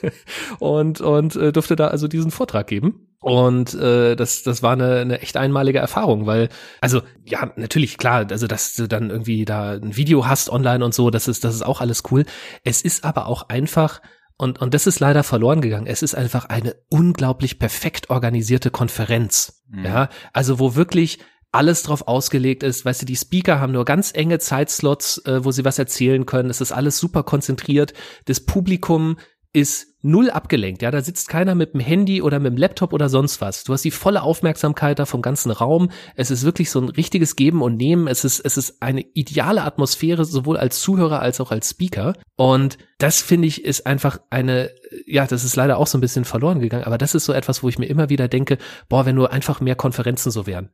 [0.58, 3.08] und und äh, durfte da also diesen Vortrag geben.
[3.20, 6.48] Und äh, das, das war eine, eine echt einmalige Erfahrung, weil,
[6.80, 10.92] also ja, natürlich, klar, also dass du dann irgendwie da ein Video hast online und
[10.92, 12.24] so, das ist, das ist auch alles cool.
[12.64, 14.02] Es ist aber auch einfach
[14.42, 15.86] und, und das ist leider verloren gegangen.
[15.86, 19.62] Es ist einfach eine unglaublich perfekt organisierte Konferenz.
[19.68, 19.84] Mhm.
[19.84, 21.20] Ja, also wo wirklich
[21.52, 22.84] alles drauf ausgelegt ist.
[22.84, 26.50] Weißt du, die Speaker haben nur ganz enge Zeitslots, äh, wo sie was erzählen können.
[26.50, 27.92] Es ist alles super konzentriert.
[28.24, 29.16] Das Publikum
[29.52, 30.82] ist null abgelenkt.
[30.82, 33.64] Ja, da sitzt keiner mit dem Handy oder mit dem Laptop oder sonst was.
[33.64, 35.90] Du hast die volle Aufmerksamkeit da vom ganzen Raum.
[36.16, 38.08] Es ist wirklich so ein richtiges Geben und Nehmen.
[38.08, 42.14] Es ist, es ist eine ideale Atmosphäre, sowohl als Zuhörer als auch als Speaker.
[42.36, 44.70] Und das finde ich ist einfach eine,
[45.06, 46.84] ja, das ist leider auch so ein bisschen verloren gegangen.
[46.84, 49.60] Aber das ist so etwas, wo ich mir immer wieder denke, boah, wenn nur einfach
[49.60, 50.70] mehr Konferenzen so wären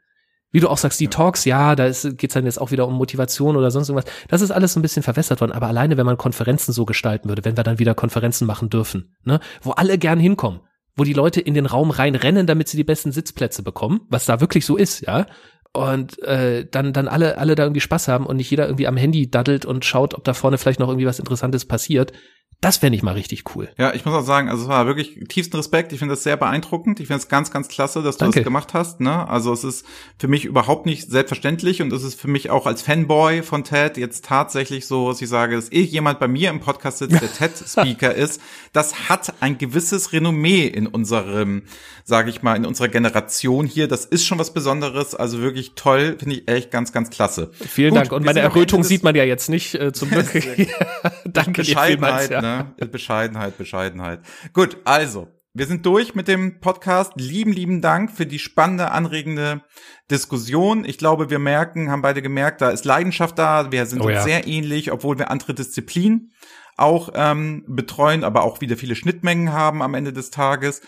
[0.51, 1.09] wie du auch sagst, die.
[1.09, 4.13] Talks, ja, da geht's dann jetzt auch wieder um Motivation oder sonst irgendwas.
[4.29, 7.45] Das ist alles ein bisschen verwässert worden, aber alleine, wenn man Konferenzen so gestalten würde,
[7.45, 10.61] wenn wir dann wieder Konferenzen machen dürfen, ne, wo alle gern hinkommen,
[10.97, 14.41] wo die Leute in den Raum reinrennen, damit sie die besten Sitzplätze bekommen, was da
[14.41, 15.27] wirklich so ist, ja,
[15.73, 18.97] und äh, dann dann alle alle da irgendwie Spaß haben und nicht jeder irgendwie am
[18.97, 22.13] Handy daddelt und schaut, ob da vorne vielleicht noch irgendwie was Interessantes passiert.
[22.61, 23.69] Das fände ich mal richtig cool.
[23.79, 25.93] Ja, ich muss auch sagen, also es war wirklich tiefsten Respekt.
[25.93, 26.99] Ich finde das sehr beeindruckend.
[26.99, 28.41] Ich finde es ganz, ganz klasse, dass du Danke.
[28.41, 29.01] das gemacht hast.
[29.01, 29.29] Ne?
[29.29, 29.87] Also es ist
[30.19, 33.97] für mich überhaupt nicht selbstverständlich und es ist für mich auch als Fanboy von TED
[33.97, 37.33] jetzt tatsächlich so, dass ich sage, dass eh jemand bei mir im Podcast sitzt, der
[37.33, 38.41] TED-Speaker ist.
[38.73, 41.63] Das hat ein gewisses Renommee in unserem,
[42.03, 43.87] sage ich mal, in unserer Generation hier.
[43.87, 45.15] Das ist schon was Besonderes.
[45.15, 47.53] Also wirklich toll, finde ich echt ganz, ganz klasse.
[47.53, 48.13] Vielen Gut, Dank.
[48.13, 50.27] Und meine Errötung sieht man ja jetzt nicht, äh, zum Glück.
[51.33, 52.29] Danke dir vielmals.
[52.29, 52.75] Ja ne?
[52.91, 54.21] Bescheidenheit, Bescheidenheit.
[54.53, 57.13] Gut, also, wir sind durch mit dem Podcast.
[57.17, 59.63] Lieben, lieben Dank für die spannende, anregende
[60.11, 60.85] Diskussion.
[60.85, 63.73] Ich glaube, wir merken, haben beide gemerkt, da ist Leidenschaft da.
[63.73, 64.23] Wir sind oh, ja.
[64.23, 66.33] sehr ähnlich, obwohl wir andere Disziplinen
[66.77, 70.81] auch ähm, betreuen, aber auch wieder viele Schnittmengen haben am Ende des Tages.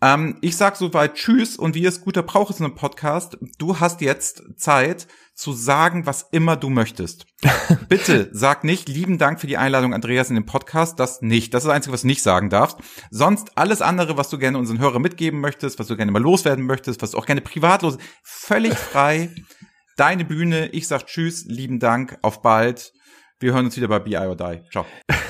[0.00, 3.78] Ähm, ich sag soweit Tschüss und wie es guter Brauch ist in einem Podcast, du
[3.78, 7.26] hast jetzt Zeit zu sagen, was immer du möchtest.
[7.88, 11.00] Bitte sag nicht, lieben Dank für die Einladung, Andreas, in den Podcast.
[11.00, 11.52] Das nicht.
[11.52, 12.78] Das ist das Einzige, was du nicht sagen darfst.
[13.10, 16.64] Sonst alles andere, was du gerne unseren Hörern mitgeben möchtest, was du gerne mal loswerden
[16.66, 19.30] möchtest, was du auch gerne privat los, völlig frei.
[19.96, 20.68] Deine Bühne.
[20.68, 22.92] Ich sag Tschüss, lieben Dank, auf bald.
[23.40, 24.62] Wir hören uns wieder bei BI or Die.
[24.70, 24.86] Ciao.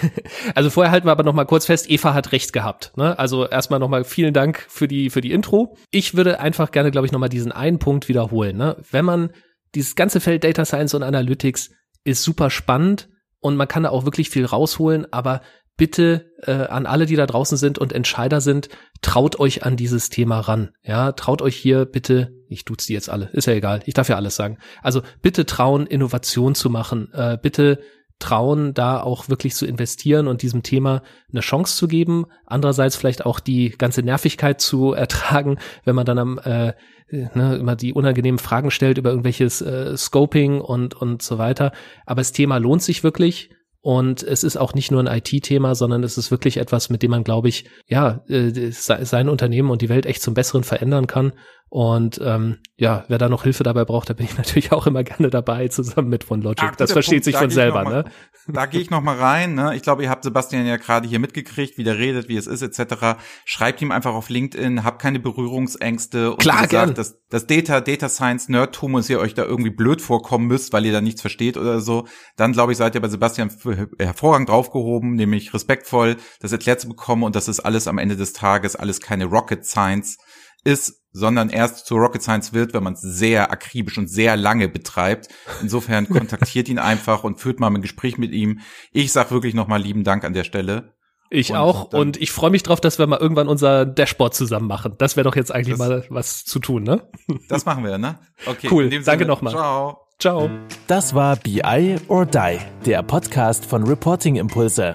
[0.54, 2.92] Also vorher halten wir aber noch mal kurz fest, Eva hat recht gehabt.
[2.96, 3.18] Ne?
[3.18, 5.78] Also erstmal noch mal vielen Dank für die, für die Intro.
[5.90, 8.58] Ich würde einfach gerne, glaube ich, noch mal diesen einen Punkt wiederholen.
[8.58, 8.76] Ne?
[8.90, 9.30] Wenn man
[9.74, 11.70] dieses ganze Feld Data Science und Analytics
[12.04, 13.08] ist super spannend
[13.40, 15.40] und man kann da auch wirklich viel rausholen, aber
[15.76, 18.68] bitte äh, an alle, die da draußen sind und Entscheider sind,
[19.02, 20.70] traut euch an dieses Thema ran.
[20.82, 24.08] Ja, traut euch hier bitte, ich tut's die jetzt alle, ist ja egal, ich darf
[24.08, 24.58] ja alles sagen.
[24.82, 27.12] Also bitte trauen, Innovation zu machen.
[27.12, 27.80] Äh, bitte
[28.18, 32.26] trauen, da auch wirklich zu investieren und diesem Thema eine Chance zu geben.
[32.46, 36.72] Andererseits vielleicht auch die ganze Nervigkeit zu ertragen, wenn man dann am äh,
[37.10, 41.72] ne, immer die unangenehmen Fragen stellt über irgendwelches äh, Scoping und und so weiter.
[42.06, 43.50] Aber das Thema lohnt sich wirklich
[43.84, 47.10] und es ist auch nicht nur ein IT-Thema, sondern es ist wirklich etwas, mit dem
[47.10, 51.34] man, glaube ich, ja, äh, sein Unternehmen und die Welt echt zum Besseren verändern kann.
[51.74, 55.02] Und ähm, ja, wer da noch Hilfe dabei braucht, da bin ich natürlich auch immer
[55.02, 56.68] gerne dabei, zusammen mit von Logic.
[56.70, 58.04] Ach, das versteht Punkt, sich von selber, ne?
[58.46, 59.56] Da gehe ich noch mal rein.
[59.56, 59.74] Ne?
[59.74, 62.62] Ich glaube, ihr habt Sebastian ja gerade hier mitgekriegt, wie der redet, wie es ist,
[62.62, 63.18] etc.
[63.44, 66.30] Schreibt ihm einfach auf LinkedIn, habt keine Berührungsängste.
[66.30, 66.96] Und Klar, gesagt.
[66.96, 70.86] Das, das Data, Data Science Nerdtum, und ihr euch da irgendwie blöd vorkommen müsst, weil
[70.86, 72.06] ihr da nichts versteht oder so,
[72.36, 73.50] dann glaube ich, seid ihr bei Sebastian
[73.98, 78.32] hervorragend draufgehoben, nämlich respektvoll, das erklärt zu bekommen und das ist alles am Ende des
[78.32, 80.18] Tages alles keine Rocket Science
[80.64, 84.68] ist, sondern erst zu Rocket Science wird, wenn man es sehr akribisch und sehr lange
[84.68, 85.28] betreibt.
[85.62, 88.60] Insofern kontaktiert ihn einfach und führt mal ein Gespräch mit ihm.
[88.92, 90.92] Ich sag wirklich nochmal lieben Dank an der Stelle.
[91.30, 94.66] Ich und auch und ich freue mich drauf, dass wir mal irgendwann unser Dashboard zusammen
[94.66, 94.94] machen.
[94.98, 97.08] Das wäre doch jetzt eigentlich mal was zu tun, ne?
[97.48, 98.18] Das machen wir, ne?
[98.46, 98.68] Okay.
[98.70, 98.90] Cool.
[99.04, 99.52] Danke nochmal.
[99.52, 100.00] Ciao.
[100.18, 100.50] Ciao.
[100.86, 104.94] Das war BI or Die, der Podcast von Reporting Impulse.